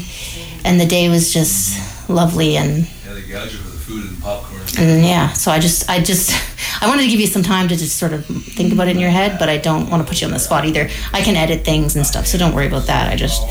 and 0.64 0.80
the 0.80 0.86
day 0.86 1.08
was 1.08 1.32
just 1.32 2.08
lovely, 2.10 2.56
and 2.56 2.78
Yeah, 3.06 3.14
the 3.14 3.20
gadget 3.22 3.62
with 3.64 3.72
the 3.74 3.78
food 3.78 4.04
and 4.08 4.20
popcorn. 4.22 4.62
and 4.78 5.04
yeah, 5.04 5.28
so 5.32 5.50
I 5.52 5.58
just, 5.60 5.88
I 5.88 6.00
just, 6.02 6.32
I 6.82 6.88
wanted 6.88 7.02
to 7.04 7.08
give 7.08 7.20
you 7.20 7.26
some 7.28 7.42
time 7.42 7.68
to 7.68 7.76
just 7.76 7.96
sort 7.96 8.12
of 8.12 8.26
think 8.26 8.72
about 8.72 8.88
it 8.88 8.92
in 8.96 8.98
your 8.98 9.10
head, 9.10 9.38
but 9.38 9.48
I 9.48 9.56
don't 9.58 9.88
want 9.88 10.02
to 10.02 10.08
put 10.08 10.20
you 10.20 10.26
on 10.26 10.32
the 10.32 10.38
spot 10.40 10.64
either. 10.64 10.88
I 11.12 11.22
can 11.22 11.36
edit 11.36 11.64
things 11.64 11.94
and 11.96 12.04
stuff, 12.06 12.26
so 12.26 12.36
don't 12.38 12.54
worry 12.54 12.66
about 12.66 12.86
that. 12.86 13.12
I 13.12 13.16
just, 13.16 13.42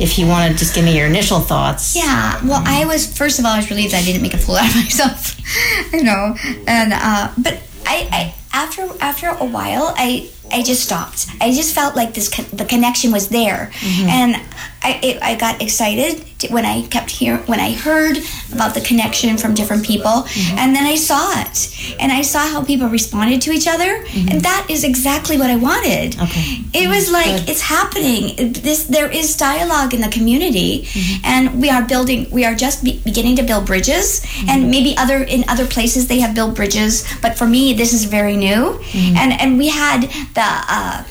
if 0.00 0.18
you 0.18 0.26
want 0.28 0.52
to 0.52 0.56
just 0.58 0.74
give 0.74 0.84
me 0.84 0.96
your 0.96 1.06
initial 1.06 1.40
thoughts. 1.40 1.96
Yeah, 1.96 2.38
well, 2.46 2.62
I 2.64 2.84
was 2.86 3.06
first 3.16 3.38
of 3.40 3.44
all, 3.44 3.52
I 3.52 3.56
was 3.58 3.68
relieved 3.70 3.92
I 3.94 4.02
didn't 4.02 4.22
make 4.22 4.34
a 4.34 4.38
fool 4.38 4.56
out 4.56 4.68
of 4.68 4.76
myself, 4.84 5.36
you 5.92 6.04
know, 6.04 6.36
and 6.68 6.92
uh, 6.94 7.32
but 7.38 7.54
I, 7.86 8.08
I 8.12 8.34
after 8.52 8.88
after 9.00 9.26
a 9.28 9.44
while, 9.44 9.94
I 9.96 10.28
I 10.50 10.62
just 10.62 10.82
stopped. 10.84 11.26
I 11.40 11.52
just 11.52 11.74
felt 11.74 11.96
like 11.96 12.14
this 12.14 12.28
con- 12.28 12.46
the 12.52 12.64
connection 12.64 13.12
was 13.12 13.28
there, 13.28 13.70
mm-hmm. 13.74 14.08
and 14.08 14.47
I 14.82 15.00
it, 15.02 15.22
I 15.22 15.34
got 15.34 15.60
excited 15.62 16.24
when 16.50 16.64
I 16.64 16.86
kept 16.86 17.10
hear 17.10 17.38
when 17.46 17.60
I 17.60 17.72
heard 17.72 18.18
about 18.52 18.74
the 18.74 18.80
connection 18.80 19.36
from 19.36 19.54
different 19.54 19.84
people, 19.84 20.22
mm-hmm. 20.22 20.58
and 20.58 20.74
then 20.74 20.86
I 20.86 20.94
saw 20.94 21.40
it, 21.40 21.96
and 22.00 22.12
I 22.12 22.22
saw 22.22 22.40
how 22.48 22.64
people 22.64 22.88
responded 22.88 23.42
to 23.42 23.50
each 23.50 23.66
other, 23.66 24.04
mm-hmm. 24.04 24.28
and 24.28 24.40
that 24.42 24.66
is 24.68 24.84
exactly 24.84 25.36
what 25.36 25.50
I 25.50 25.56
wanted. 25.56 26.20
Okay. 26.20 26.62
It 26.74 26.88
was 26.88 27.06
mm-hmm. 27.06 27.14
like 27.14 27.48
it's 27.48 27.62
happening. 27.62 28.52
This 28.52 28.84
there 28.84 29.10
is 29.10 29.36
dialogue 29.36 29.94
in 29.94 30.00
the 30.00 30.08
community, 30.08 30.88
and 31.24 31.60
we 31.60 31.70
are 31.70 31.82
building. 31.82 32.30
We 32.30 32.44
are 32.44 32.54
just 32.54 32.84
be- 32.84 33.00
beginning 33.04 33.36
to 33.36 33.42
build 33.42 33.66
bridges, 33.66 34.24
and 34.48 34.70
maybe 34.70 34.96
other 34.96 35.22
in 35.22 35.44
other 35.48 35.66
places 35.66 36.06
they 36.06 36.20
have 36.20 36.34
built 36.34 36.54
bridges, 36.54 37.06
but 37.20 37.36
for 37.36 37.46
me 37.46 37.72
this 37.72 37.92
is 37.92 38.04
very 38.04 38.36
new. 38.36 38.80
And 38.94 39.32
and 39.32 39.58
we 39.58 39.68
had 39.68 40.02
the 40.34 40.48
uh, 40.76 41.04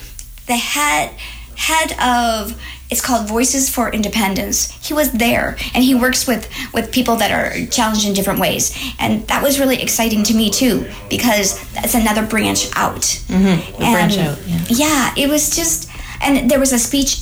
the 0.46 0.56
head 0.56 1.14
head 1.56 1.92
of 2.00 2.58
it's 2.90 3.00
called 3.02 3.28
Voices 3.28 3.68
for 3.68 3.90
Independence. 3.92 4.70
He 4.86 4.94
was 4.94 5.12
there, 5.12 5.56
and 5.74 5.84
he 5.84 5.94
works 5.94 6.26
with 6.26 6.48
with 6.72 6.90
people 6.90 7.16
that 7.16 7.30
are 7.30 7.66
challenged 7.66 8.06
in 8.06 8.14
different 8.14 8.40
ways, 8.40 8.72
and 8.98 9.26
that 9.28 9.42
was 9.42 9.60
really 9.60 9.80
exciting 9.82 10.22
to 10.24 10.34
me 10.34 10.50
too 10.50 10.86
because 11.10 11.58
that's 11.72 11.94
another 11.94 12.24
branch 12.26 12.68
out. 12.76 13.02
Mm-hmm. 13.28 13.76
branch 13.78 14.16
out, 14.18 14.38
yeah. 14.46 14.64
yeah, 14.68 15.14
it 15.16 15.28
was 15.28 15.54
just, 15.54 15.90
and 16.22 16.50
there 16.50 16.58
was 16.60 16.72
a 16.72 16.78
speech 16.78 17.20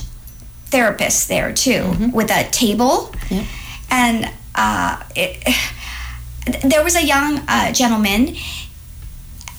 therapist 0.67 1.29
there 1.29 1.53
too 1.53 2.11
with 2.13 2.31
a 2.31 2.49
table, 2.51 3.13
Yeah. 3.31 3.45
and 3.91 4.31
uh, 4.55 5.03
it, 5.17 5.43
there 6.65 6.85
was 6.85 6.95
a 6.97 7.05
young 7.05 7.41
uh, 7.49 7.73
gentleman. 7.73 8.37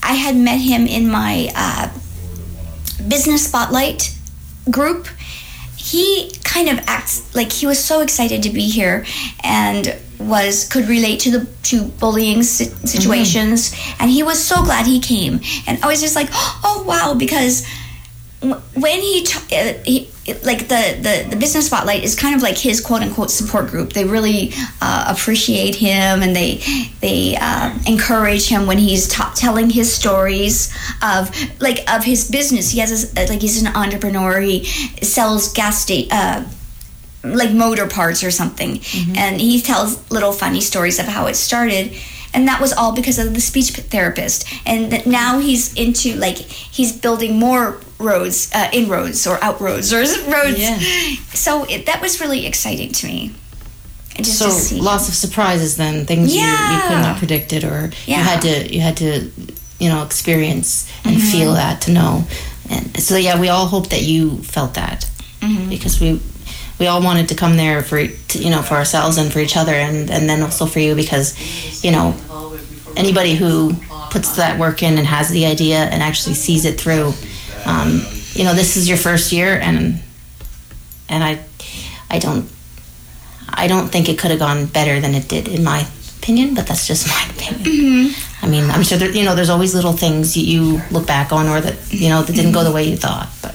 I 0.03 0.13
had 0.13 0.37
met 0.37 0.59
him 0.61 0.87
in 0.87 1.09
my 1.09 1.49
uh, 1.53 1.89
business 3.09 3.45
spotlight 3.47 4.15
group. 4.71 5.07
He 5.87 6.31
kind 6.43 6.67
of 6.69 6.79
acts 6.87 7.33
like 7.33 7.51
he 7.51 7.65
was 7.65 7.81
so 7.81 8.01
excited 8.01 8.43
to 8.43 8.49
be 8.49 8.67
here 8.67 9.05
and 9.43 9.95
was 10.19 10.67
could 10.67 10.85
relate 10.87 11.19
to 11.21 11.31
the 11.31 11.47
to 11.63 11.85
bullying 11.85 12.43
si- 12.43 12.65
mm-hmm. 12.65 12.85
situations. 12.85 13.75
And 13.99 14.11
he 14.11 14.23
was 14.23 14.43
so 14.43 14.63
glad 14.63 14.85
he 14.85 14.99
came. 14.99 15.39
And 15.67 15.81
I 15.83 15.87
was 15.87 16.01
just 16.01 16.15
like 16.15 16.29
oh 16.33 16.83
wow 16.85 17.13
because 17.13 17.65
when 18.75 19.01
he, 19.01 19.23
t- 19.23 19.55
uh, 19.55 19.73
he 19.83 20.09
like 20.43 20.67
the, 20.67 20.97
the 21.01 21.27
the 21.29 21.35
business 21.37 21.67
spotlight 21.67 22.03
is 22.03 22.13
kind 22.13 22.35
of 22.35 22.41
like 22.41 22.57
his 22.57 22.81
quote 22.81 23.01
unquote 23.01 23.31
support 23.31 23.67
group. 23.69 23.93
They 23.93 24.03
really 24.03 24.51
uh, 24.81 25.13
appreciate 25.15 25.75
him 25.75 26.21
and 26.21 26.35
they 26.35 26.61
they 26.99 27.37
uh, 27.39 27.77
encourage 27.87 28.47
him 28.49 28.67
when 28.67 28.77
he's 28.77 29.07
ta 29.07 29.31
telling 29.35 29.69
his 29.69 29.93
stories 29.93 30.75
of 31.01 31.33
like 31.61 31.89
of 31.89 32.03
his 32.03 32.29
business. 32.29 32.71
He 32.71 32.79
has 32.79 32.89
his, 32.89 33.15
uh, 33.15 33.25
like 33.29 33.41
he's 33.41 33.61
an 33.61 33.73
entrepreneur. 33.73 34.41
He 34.41 34.65
sells 34.65 35.53
gas 35.53 35.81
station 35.81 36.11
uh, 36.11 36.45
like 37.23 37.51
motor 37.53 37.87
parts 37.87 38.23
or 38.23 38.31
something. 38.31 38.79
And 39.17 39.39
he 39.41 39.61
tells 39.61 40.09
little 40.11 40.31
funny 40.31 40.61
stories 40.61 40.99
of 40.99 41.05
how 41.05 41.27
it 41.27 41.35
started. 41.35 41.93
And 42.33 42.47
that 42.47 42.61
was 42.61 42.73
all 42.73 42.93
because 42.93 43.17
of 43.17 43.33
the 43.33 43.41
speech 43.41 43.71
therapist. 43.71 44.47
And 44.65 45.05
now 45.07 45.39
he's 45.39 45.73
into 45.73 46.15
like 46.15 46.37
he's 46.37 46.91
building 46.91 47.39
more 47.39 47.79
roads 47.99 48.51
uh, 48.53 48.69
inroads 48.73 49.25
or 49.27 49.37
outroads 49.37 49.91
or 49.91 49.99
roads 50.31 50.59
Yeah. 50.59 50.77
so 51.33 51.63
it, 51.65 51.85
that 51.87 52.01
was 52.01 52.21
really 52.21 52.45
exciting 52.45 52.91
to 52.93 53.07
me 53.07 53.33
and 54.15 54.25
just 54.25 54.39
So 54.39 54.75
to 54.77 54.81
lots 54.83 55.07
of 55.09 55.13
surprises 55.15 55.77
then, 55.77 56.05
things 56.05 56.33
you, 56.33 56.41
you 56.41 56.47
could 56.47 56.91
Yeah. 56.91 57.01
not 57.01 57.17
predicted 57.17 57.63
or 57.63 57.91
Yeah. 58.05 58.17
you 58.17 58.23
had 58.23 58.41
to 58.41 58.73
you 58.75 58.81
had 58.81 58.97
to 58.97 59.31
you 59.79 59.89
know 59.89 60.03
experience 60.03 60.89
and 61.03 61.15
Mm-hmm. 61.17 61.31
feel 61.31 61.53
that 61.53 61.81
to 61.81 61.91
know. 61.91 62.23
And 62.69 62.99
so 63.01 63.15
yeah, 63.15 63.39
we 63.39 63.49
all 63.49 63.67
hope 63.67 63.89
that 63.89 64.01
you 64.03 64.37
felt 64.43 64.73
that 64.73 65.05
Mm-hmm. 65.41 65.69
because 65.69 65.99
we 66.01 66.19
we 66.79 66.87
all 66.87 67.01
wanted 67.01 67.29
to 67.29 67.35
come 67.35 67.57
there 67.57 67.81
for 67.83 67.99
you 67.99 68.49
know 68.49 68.61
for 68.63 68.75
ourselves 68.75 69.17
and 69.17 69.31
for 69.31 69.39
each 69.39 69.55
other 69.57 69.73
and 69.73 70.09
and 70.11 70.27
then 70.29 70.41
also 70.41 70.65
for 70.65 70.79
you 70.79 70.95
because 70.95 71.35
you 71.83 71.91
know 71.91 72.13
anybody 72.95 73.35
who 73.35 73.73
puts 74.09 74.35
that 74.37 74.57
work 74.57 74.81
in 74.81 74.97
and 74.97 75.05
has 75.05 75.29
the 75.29 75.45
idea 75.45 75.77
and 75.91 76.01
actually 76.01 76.33
sees 76.35 76.65
it 76.65 76.79
through 76.81 77.13
um, 77.67 78.01
you 78.33 78.43
know 78.43 78.53
this 78.53 78.77
is 78.77 78.87
your 78.87 78.97
first 78.97 79.31
year 79.31 79.59
and 79.59 79.99
and 81.09 81.23
I 81.23 81.39
I 82.09 82.19
don't 82.19 82.49
I 83.49 83.67
don't 83.67 83.89
think 83.89 84.09
it 84.09 84.17
could 84.19 84.31
have 84.31 84.39
gone 84.39 84.65
better 84.65 84.99
than 84.99 85.15
it 85.15 85.27
did 85.27 85.47
in 85.47 85.63
my 85.63 85.87
opinion 86.19 86.55
but 86.55 86.65
that's 86.67 86.87
just 86.87 87.07
my 87.15 87.23
opinion. 87.35 88.13
I 88.41 88.47
mean 88.47 88.69
I'm 88.69 88.83
sure 88.83 88.97
there, 88.97 89.11
you 89.11 89.23
know 89.25 89.35
there's 89.35 89.49
always 89.49 89.73
little 89.75 89.93
things 89.93 90.35
you, 90.37 90.43
you 90.43 90.81
look 90.91 91.05
back 91.07 91.31
on 91.31 91.47
or 91.47 91.61
that 91.61 91.75
you 91.93 92.09
know 92.09 92.21
that 92.21 92.33
didn't 92.35 92.53
go 92.53 92.63
the 92.63 92.71
way 92.71 92.83
you 92.83 92.97
thought 92.97 93.29
but 93.41 93.53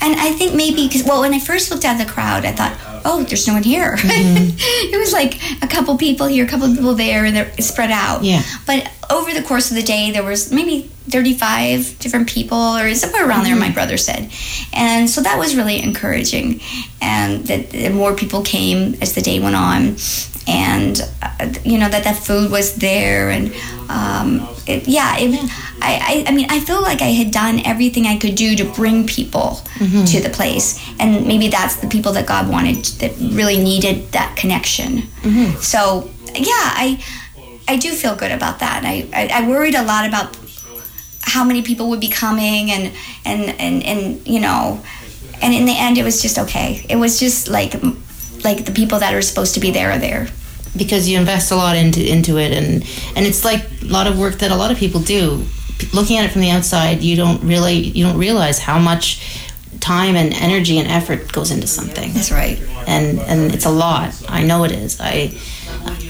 And 0.00 0.14
I 0.20 0.30
think 0.32 0.54
maybe 0.54 0.86
because 0.86 1.04
well, 1.04 1.20
when 1.20 1.34
I 1.34 1.38
first 1.38 1.70
looked 1.70 1.84
at 1.84 1.98
the 1.98 2.10
crowd, 2.10 2.44
I 2.44 2.52
thought, 2.52 2.72
oh, 3.06 3.22
there's 3.24 3.46
no 3.46 3.54
one 3.54 3.62
here. 3.62 3.96
Mm-hmm. 4.16 4.56
it 4.58 4.98
was 4.98 5.12
like 5.12 5.34
a 5.62 5.68
couple 5.68 5.96
people 5.98 6.26
here, 6.26 6.44
a 6.44 6.48
couple 6.48 6.68
people 6.74 6.94
there, 6.94 7.24
and 7.24 7.36
they're 7.36 7.52
spread 7.58 7.90
out. 7.90 8.24
Yeah. 8.24 8.42
But 8.66 8.90
over 9.10 9.32
the 9.32 9.42
course 9.42 9.70
of 9.70 9.76
the 9.76 9.82
day, 9.82 10.10
there 10.10 10.22
was 10.22 10.50
maybe 10.50 10.82
35 11.08 11.98
different 11.98 12.28
people, 12.28 12.58
or 12.58 12.92
somewhere 12.94 13.28
around 13.28 13.44
there. 13.44 13.54
My 13.54 13.66
mm-hmm. 13.66 13.74
brother 13.74 13.96
said, 13.98 14.30
and 14.72 15.08
so 15.08 15.20
that 15.20 15.38
was 15.38 15.54
really 15.54 15.82
encouraging, 15.82 16.60
and 17.00 17.44
that, 17.46 17.70
that 17.70 17.92
more 17.92 18.14
people 18.14 18.42
came 18.42 18.94
as 19.02 19.14
the 19.14 19.22
day 19.22 19.38
went 19.38 19.56
on. 19.56 19.96
And 20.46 21.00
uh, 21.22 21.52
you 21.64 21.76
know 21.78 21.88
that 21.88 22.04
that 22.04 22.16
food 22.16 22.50
was 22.52 22.76
there, 22.76 23.30
and 23.30 23.52
um, 23.88 24.46
it, 24.66 24.86
yeah, 24.86 25.16
it, 25.18 25.30
I, 25.82 26.24
I, 26.24 26.24
I 26.28 26.32
mean, 26.32 26.46
I 26.50 26.60
feel 26.60 26.80
like 26.82 27.02
I 27.02 27.10
had 27.20 27.30
done 27.32 27.60
everything 27.66 28.06
I 28.06 28.16
could 28.16 28.36
do 28.36 28.54
to 28.56 28.64
bring 28.64 29.06
people 29.06 29.60
to 30.06 30.20
the 30.20 30.30
place, 30.30 30.78
and 31.00 31.26
maybe 31.26 31.48
that's 31.48 31.76
the 31.76 31.88
people 31.88 32.12
that 32.12 32.26
God 32.26 32.48
wanted 32.48 32.84
that 33.00 33.12
really 33.34 33.58
needed 33.62 34.12
that 34.12 34.36
connection. 34.36 35.02
So 35.60 36.08
yeah, 36.34 36.70
I 36.84 37.02
I 37.66 37.76
do 37.76 37.90
feel 37.92 38.14
good 38.14 38.30
about 38.30 38.60
that. 38.60 38.82
I, 38.84 39.08
I 39.12 39.42
I 39.42 39.48
worried 39.48 39.74
a 39.74 39.82
lot 39.82 40.06
about 40.06 40.36
how 41.22 41.42
many 41.44 41.60
people 41.62 41.88
would 41.90 42.00
be 42.00 42.08
coming 42.08 42.70
and 42.70 42.92
and 43.24 43.50
and 43.60 43.82
and 43.82 44.26
you 44.26 44.38
know 44.38 44.80
and 45.42 45.52
in 45.52 45.64
the 45.66 45.74
end 45.76 45.98
it 45.98 46.04
was 46.04 46.22
just 46.22 46.38
okay 46.38 46.86
it 46.88 46.94
was 46.96 47.18
just 47.18 47.48
like 47.48 47.74
like 48.46 48.64
the 48.64 48.72
people 48.72 48.98
that 49.00 49.12
are 49.12 49.22
supposed 49.22 49.54
to 49.54 49.60
be 49.60 49.70
there 49.70 49.90
are 49.90 49.98
there. 49.98 50.28
Because 50.76 51.08
you 51.08 51.18
invest 51.18 51.52
a 51.52 51.56
lot 51.56 51.76
into 51.76 52.00
into 52.00 52.38
it 52.38 52.52
and 52.52 52.82
and 53.16 53.26
it's 53.26 53.44
like 53.44 53.62
a 53.82 53.86
lot 53.86 54.06
of 54.06 54.18
work 54.18 54.36
that 54.36 54.50
a 54.50 54.56
lot 54.56 54.70
of 54.70 54.78
people 54.78 55.00
do. 55.00 55.44
P- 55.78 55.88
looking 55.92 56.16
at 56.16 56.24
it 56.24 56.30
from 56.32 56.40
the 56.40 56.50
outside 56.50 57.02
you 57.02 57.16
don't 57.16 57.42
really 57.42 57.76
you 57.96 58.04
don't 58.06 58.18
realize 58.18 58.58
how 58.58 58.78
much 58.78 59.06
time 59.80 60.16
and 60.16 60.32
energy 60.34 60.78
and 60.78 60.88
effort 60.88 61.32
goes 61.32 61.50
into 61.50 61.66
something. 61.66 62.12
That's 62.12 62.30
right. 62.30 62.58
And 62.86 63.18
and 63.20 63.54
it's 63.54 63.66
a 63.66 63.70
lot. 63.70 64.08
I 64.28 64.42
know 64.44 64.64
it 64.64 64.72
is. 64.72 65.00
I 65.00 65.28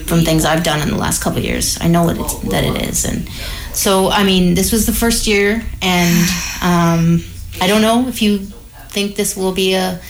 from 0.07 0.21
things 0.23 0.45
i've 0.45 0.63
done 0.63 0.81
in 0.81 0.89
the 0.89 0.97
last 0.97 1.23
couple 1.23 1.39
of 1.39 1.45
years 1.45 1.79
i 1.81 1.89
know 1.89 2.09
it, 2.09 2.17
that 2.51 2.65
it 2.65 2.89
is. 2.89 3.05
And 3.05 3.29
so 3.73 4.09
i 4.09 4.23
mean 4.25 4.55
this 4.55 4.73
was 4.73 4.87
the 4.87 4.93
first 4.93 5.27
year 5.27 5.63
and 5.83 6.29
um, 6.63 7.25
i 7.61 7.67
don't 7.67 7.83
know 7.83 8.09
if 8.09 8.23
you 8.23 8.39
think 8.95 9.17
this 9.17 9.37
will 9.37 9.53
be 9.53 9.75
a 9.75 10.01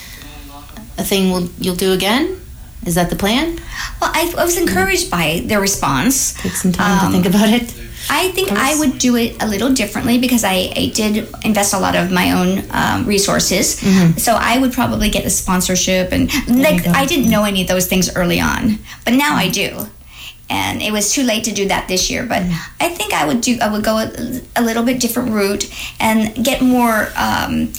a 0.99 1.05
thing 1.05 1.31
we'll, 1.33 1.49
you'll 1.59 1.77
do 1.77 1.93
again 1.93 2.41
is 2.87 2.95
that 2.95 3.11
the 3.11 3.17
plan 3.17 3.57
well 4.01 4.11
i, 4.15 4.33
I 4.39 4.45
was 4.45 4.57
encouraged 4.59 5.11
by 5.11 5.43
their 5.45 5.61
response 5.61 6.35
take 6.35 6.53
some 6.53 6.73
time 6.73 7.07
to 7.07 7.13
think 7.13 7.27
about 7.27 7.49
it 7.51 7.75
I 8.09 8.31
think 8.31 8.53
I 8.53 8.79
would 8.79 8.99
do 8.99 9.17
it 9.17 9.43
a 9.43 9.49
little 9.49 9.73
differently 9.75 10.19
because 10.19 10.45
I, 10.45 10.71
I 10.77 10.93
did 10.95 11.27
invest 11.45 11.75
a 11.75 11.79
lot 11.81 11.97
of 11.97 12.13
my 12.13 12.31
own 12.39 12.63
um, 12.71 13.05
resources. 13.05 13.81
Mhm. 13.81 14.17
So 14.21 14.37
I 14.39 14.59
would 14.59 14.73
probably 14.73 15.11
get 15.11 15.25
a 15.25 15.31
sponsorship 15.31 16.13
and 16.13 16.31
like 16.49 16.87
I 16.87 17.05
didn't 17.05 17.29
know 17.29 17.43
any 17.43 17.63
of 17.63 17.67
those 17.69 17.87
things 17.89 18.15
early 18.15 18.39
on, 18.39 18.79
but 19.05 19.15
now 19.15 19.35
I 19.35 19.49
do. 19.49 19.89
And 20.49 20.83
it 20.83 20.93
was 20.93 21.11
too 21.11 21.25
late 21.25 21.43
to 21.45 21.53
do 21.53 21.67
that 21.67 21.89
this 21.89 22.09
year, 22.09 22.25
but 22.25 22.43
I 22.79 22.89
think 22.91 23.13
I 23.13 23.27
would 23.27 23.41
do. 23.41 23.59
I 23.61 23.69
would 23.73 23.83
go 23.83 23.99
a, 23.99 24.07
a 24.55 24.63
little 24.63 24.85
bit 24.85 25.01
different 25.01 25.31
route 25.33 25.65
and 25.99 26.45
get 26.45 26.63
more 26.63 27.09
um, 27.17 27.73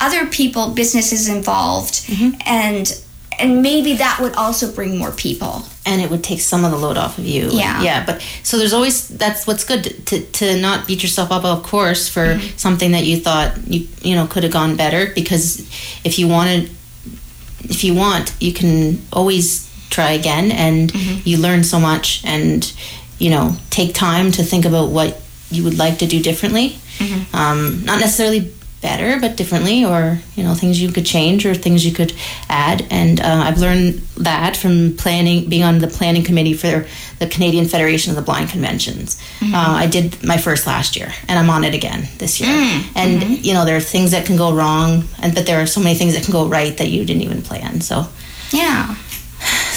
other 0.00 0.26
people, 0.26 0.70
businesses 0.70 1.28
involved, 1.28 2.04
and 2.46 3.02
and 3.38 3.60
maybe 3.62 3.96
that 3.96 4.18
would 4.20 4.34
also 4.34 4.72
bring 4.72 4.96
more 4.98 5.10
people. 5.12 5.62
and 5.88 6.00
it 6.02 6.10
would 6.10 6.24
take 6.24 6.40
some 6.40 6.64
of 6.64 6.70
the 6.72 6.76
load 6.76 6.96
off 6.96 7.16
of 7.18 7.24
you. 7.24 7.48
Yeah. 7.52 7.80
yeah. 7.82 8.04
But 8.04 8.20
so 8.42 8.56
there's 8.58 8.72
always 8.72 9.06
that's 9.08 9.46
what's 9.46 9.64
good 9.64 9.84
to 9.84 9.92
to, 10.08 10.20
to 10.40 10.60
not 10.60 10.86
beat 10.86 11.02
yourself 11.02 11.30
up, 11.30 11.44
of 11.44 11.62
course, 11.62 12.08
for 12.08 12.26
Mm-hmm. 12.26 12.56
something 12.56 12.92
that 12.92 13.04
you 13.04 13.16
thought 13.20 13.48
you 13.68 13.86
you 14.02 14.14
know 14.16 14.26
could 14.26 14.42
have 14.42 14.52
gone 14.52 14.76
better. 14.76 15.12
Because 15.14 15.60
if 16.04 16.18
you 16.18 16.26
wanted, 16.28 16.70
if 17.64 17.84
you 17.84 17.94
want, 17.94 18.34
you 18.40 18.52
can 18.52 18.98
always 19.12 19.68
try 19.90 20.10
again, 20.12 20.50
and 20.52 20.92
Mm-hmm. 20.92 21.20
you 21.28 21.36
learn 21.38 21.62
so 21.64 21.78
much, 21.78 22.22
and 22.24 22.72
you 23.18 23.30
know 23.30 23.54
take 23.70 23.94
time 23.94 24.30
to 24.32 24.42
think 24.42 24.64
about 24.66 24.88
what 24.90 25.20
you 25.50 25.62
would 25.64 25.78
like 25.78 25.98
to 25.98 26.06
do 26.06 26.20
differently. 26.20 26.70
Mm-hmm. 26.98 27.36
Um, 27.36 27.84
not 27.84 28.00
necessarily 28.00 28.52
better, 28.90 29.10
but 29.20 29.36
differently, 29.40 29.78
or 29.92 30.02
you 30.36 30.42
know 30.44 30.54
things 30.54 30.74
you 30.82 30.90
could 30.96 31.06
change 31.16 31.40
or 31.48 31.54
things 31.54 31.80
you 31.88 31.92
could 31.98 32.12
add. 32.48 32.78
And 32.90 33.20
uh, 33.20 33.42
I've 33.46 33.58
learned 33.66 33.94
that 34.30 34.56
from 34.62 34.74
planning, 34.96 35.48
being 35.52 35.64
on 35.70 35.78
the 35.84 35.88
planning 35.98 36.24
committee 36.28 36.54
for 36.62 36.86
the 37.20 37.26
Canadian 37.34 37.66
Federation 37.74 38.08
of 38.12 38.16
the 38.20 38.26
Blind 38.30 38.48
Conventions. 38.50 39.08
Mm-hmm. 39.40 39.54
Uh, 39.54 39.84
I 39.84 39.86
did 39.96 40.06
my 40.32 40.38
first 40.46 40.66
last 40.66 40.96
year, 40.98 41.10
and 41.28 41.36
I'm 41.40 41.50
on 41.56 41.64
it 41.64 41.74
again 41.80 42.00
this 42.18 42.40
year. 42.40 42.48
Mm, 42.50 42.78
And 43.02 43.22
mhm. 43.22 43.44
you 43.46 43.52
know 43.54 43.64
there 43.64 43.76
are 43.76 43.88
things 43.94 44.10
that 44.14 44.24
can 44.28 44.36
go 44.36 44.48
wrong, 44.60 44.88
and 45.22 45.34
but 45.34 45.44
there 45.46 45.58
are 45.62 45.66
so 45.66 45.80
many 45.80 45.96
things 45.98 46.12
that 46.14 46.22
can 46.24 46.32
go 46.32 46.44
right 46.58 46.74
that 46.78 46.88
you 46.88 47.04
didn't 47.04 47.22
even 47.28 47.42
plan. 47.42 47.80
So 47.80 48.06
Yeah. 48.52 48.94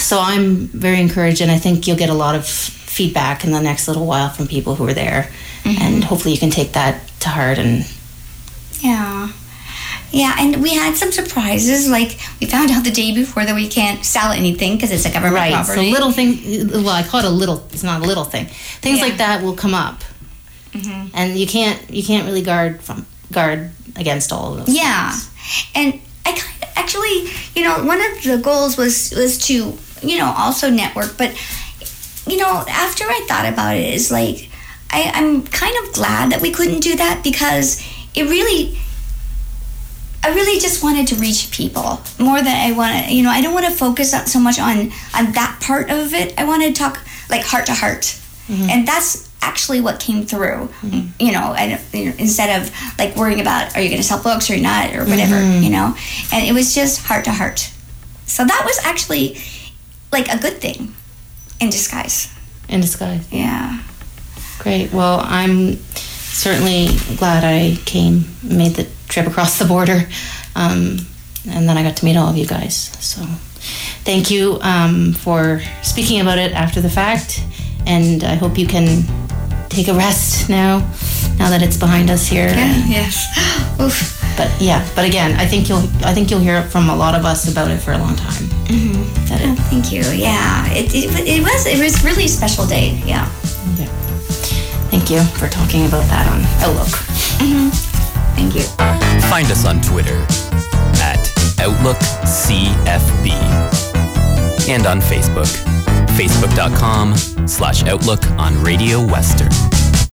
so 0.10 0.15
I'm 0.32 0.67
very 0.86 1.00
encouraged, 1.02 1.41
and 1.41 1.52
I 1.52 1.60
think 1.63 1.86
you'll 1.88 1.98
get 2.06 2.10
a 2.10 2.19
lot 2.26 2.36
of 2.39 2.45
feedback 2.98 3.43
in 3.45 3.52
the 3.52 3.62
next 3.62 3.88
little 3.88 4.06
while 4.06 4.30
from 4.36 4.48
people 4.48 4.74
who 4.78 4.86
are 4.88 4.93
there, 5.06 5.24
Mm-hmm. 5.63 5.82
and 5.84 6.04
hopefully 6.10 6.34
you 6.36 6.39
can 6.45 6.52
take 6.52 6.72
that 6.80 6.93
to 7.24 7.30
heart 7.30 7.58
and 7.60 7.84
Yeah. 8.82 9.32
Yeah, 10.12 10.36
and 10.39 10.63
we 10.63 10.74
had 10.74 10.96
some 10.96 11.12
surprises. 11.12 11.88
Like 11.88 12.18
we 12.42 12.48
found 12.48 12.72
out 12.72 12.84
the 12.84 12.89
day 12.92 13.13
before 13.13 13.46
that 13.46 13.54
we 13.54 13.68
can't 13.68 14.04
sell 14.04 14.32
anything 14.32 14.76
because 14.76 14.92
it's 14.92 15.06
a 15.06 15.10
government 15.12 15.36
right. 15.36 15.54
property. 15.54 15.88
So 15.88 15.94
little 15.94 16.12
thing. 16.12 16.68
Well, 16.70 16.89
I 16.89 17.04
call 17.04 17.20
it 17.20 17.26
a 17.26 17.30
little. 17.30 17.63
It's 17.72 17.84
not 17.84 18.02
a 18.02 18.06
little 18.06 18.24
thing. 18.24 18.48
Things 18.82 18.98
Yeah. 19.00 19.06
like 19.06 19.18
that 19.18 19.44
will 19.44 19.54
come 19.56 19.76
up, 19.76 20.04
Mhm. 20.74 21.12
and 21.13 21.38
you 21.38 21.46
can't 21.46 21.80
you 21.92 22.02
can't 22.04 22.26
really 22.26 22.42
guard 22.42 22.82
from 22.82 23.06
guard 23.32 23.70
against 23.98 24.32
all 24.32 24.54
of 24.58 24.65
those. 24.65 24.76
Yeah, 24.76 25.15
and 25.76 26.00
I 26.26 26.32
kind 26.32 26.63
of 26.63 26.70
actually, 26.76 27.30
you 27.56 27.62
know, 27.63 27.84
one 27.84 28.02
of 28.02 28.24
the 28.24 28.38
goals 28.39 28.78
was 28.78 29.12
was 29.15 29.38
to, 29.46 29.78
you 30.02 30.18
know, 30.18 30.34
also 30.36 30.72
network. 30.72 31.18
But 31.18 31.36
you 32.26 32.38
know, 32.38 32.65
after 32.68 33.04
I 33.06 33.26
thought 33.28 33.46
about 33.46 33.76
it, 33.78 33.94
is 33.94 34.10
like 34.10 34.50
I, 34.92 35.12
I'm 35.13 35.44
kind 35.46 35.76
of 35.84 35.94
glad 35.94 36.32
that 36.32 36.42
we 36.42 36.50
couldn't 36.50 36.80
do 36.80 36.96
that 36.96 37.22
because 37.24 37.80
it 38.19 38.29
really. 38.29 38.77
I 40.21 40.34
really 40.34 40.60
just 40.60 40.84
wanted 40.84 41.08
to 41.08 41.15
reach 41.15 41.49
people 41.51 42.01
more 42.19 42.41
than 42.41 42.47
I 42.47 42.73
want 42.73 43.05
to. 43.05 43.13
You 43.13 43.23
know, 43.23 43.29
I 43.29 43.41
don't 43.41 43.53
want 43.53 43.65
to 43.67 43.71
focus 43.71 44.13
on- 44.13 44.27
so 44.27 44.39
much 44.39 44.60
on 44.60 44.91
on 45.13 45.32
that 45.32 45.60
part 45.62 45.89
of 45.89 46.13
it. 46.13 46.34
I 46.38 46.43
want 46.43 46.62
to 46.63 46.73
talk 46.73 46.99
like 47.29 47.43
heart 47.45 47.65
to 47.67 47.73
heart, 47.73 48.15
and 48.49 48.86
that's 48.88 49.29
actually 49.41 49.79
what 49.79 49.99
came 50.01 50.25
through. 50.25 50.67
You 51.19 51.32
know, 51.32 51.53
and 51.58 51.79
you 51.93 52.05
know, 52.10 52.13
instead 52.17 52.62
of 52.62 52.69
like 52.99 53.15
worrying 53.15 53.39
about 53.39 53.75
are 53.75 53.82
you 53.82 53.88
going 53.89 54.01
to 54.01 54.08
sell 54.08 54.21
books 54.21 54.49
or 54.51 54.58
not 54.58 54.93
or 54.93 55.05
whatever. 55.05 55.36
Mhm. 55.36 55.63
You 55.63 55.69
know, 55.69 55.95
and 56.34 56.45
it 56.45 56.53
was 56.53 56.75
just 56.75 56.99
heart 57.03 57.23
to 57.25 57.32
heart. 57.32 57.69
So 58.25 58.43
that 58.45 58.62
was 58.65 58.77
actually 58.84 59.39
like 60.12 60.27
a 60.27 60.38
good 60.38 60.60
thing 60.60 60.93
in 61.62 61.69
disguise. 61.69 62.27
In 62.67 62.82
disguise. 62.82 63.23
Yeah. 63.32 63.79
Great. 64.60 64.91
Well, 64.91 65.21
I'm 65.25 65.79
certainly 66.32 66.88
glad 67.18 67.44
I 67.44 67.78
came, 67.86 68.26
made 68.44 68.74
the 68.76 68.88
trip 69.08 69.28
across 69.28 69.60
the 69.60 69.65
border, 69.65 70.08
um, 70.56 70.98
and 71.50 71.68
then 71.68 71.78
I 71.78 71.84
got 71.84 71.98
to 71.98 72.06
meet 72.06 72.18
all 72.18 72.30
of 72.30 72.38
you 72.38 72.46
guys. 72.46 72.76
So, 73.04 73.22
thank 74.04 74.30
you 74.32 74.60
um, 74.62 75.13
for 75.13 75.62
speaking 75.82 76.22
about 76.22 76.38
it 76.38 76.52
after 76.54 76.82
the 76.82 76.89
fact, 76.89 77.44
and 77.86 78.24
I 78.24 78.36
hope 78.36 78.58
you 78.58 78.68
can 78.68 79.04
take 79.70 79.88
a 79.88 79.94
rest 79.94 80.50
now, 80.50 80.80
now 81.38 81.50
that 81.50 81.62
it's 81.62 81.78
behind 81.78 82.10
us 82.10 82.28
here. 82.28 82.48
yes. 82.48 83.28
Oof. 83.82 84.15
But 84.38 84.50
yeah, 84.62 84.88
but 84.96 85.06
again, 85.06 85.38
I 85.38 85.46
think 85.46 85.68
you'll, 85.68 85.84
I 86.06 86.13
think 86.13 86.32
you'll 86.32 86.39
hear 86.39 86.63
from 86.63 86.89
a 86.89 86.96
lot 86.96 87.13
of 87.13 87.26
us 87.26 87.52
about 87.52 87.70
it 87.72 87.78
for 87.80 87.92
a 87.92 87.98
long 87.98 88.15
time. 88.15 88.44
hmm 88.68 89.10
thank 89.70 89.92
you. 89.92 90.02
Yeah. 90.02 90.65
It, 90.72 90.94
it, 90.94 91.28
it 91.28 91.42
was 91.42 91.65
it 91.65 91.82
was 91.82 92.04
really 92.04 92.26
a 92.26 92.28
special 92.28 92.65
day. 92.65 93.02
Yeah. 93.06 93.30
Yeah. 93.78 94.09
Thank 94.89 95.10
you 95.10 95.21
for 95.38 95.47
talking 95.47 95.86
about 95.86 96.06
that 96.10 96.28
on 96.28 96.41
Outlook. 96.63 96.89
hmm 97.39 97.69
Thank 98.36 98.56
you. 98.56 98.63
Find 99.30 99.52
us 99.52 99.65
on 99.65 99.82
Twitter 99.82 100.17
at 101.02 101.19
OutlookCFB 101.60 103.32
and 104.69 104.86
on 104.86 105.02
Facebook, 105.02 105.47
facebook.com 106.17 107.15
slash 107.47 107.84
Outlook 107.84 108.25
on 108.32 108.62
Radio 108.63 109.02
Western. 109.06 109.49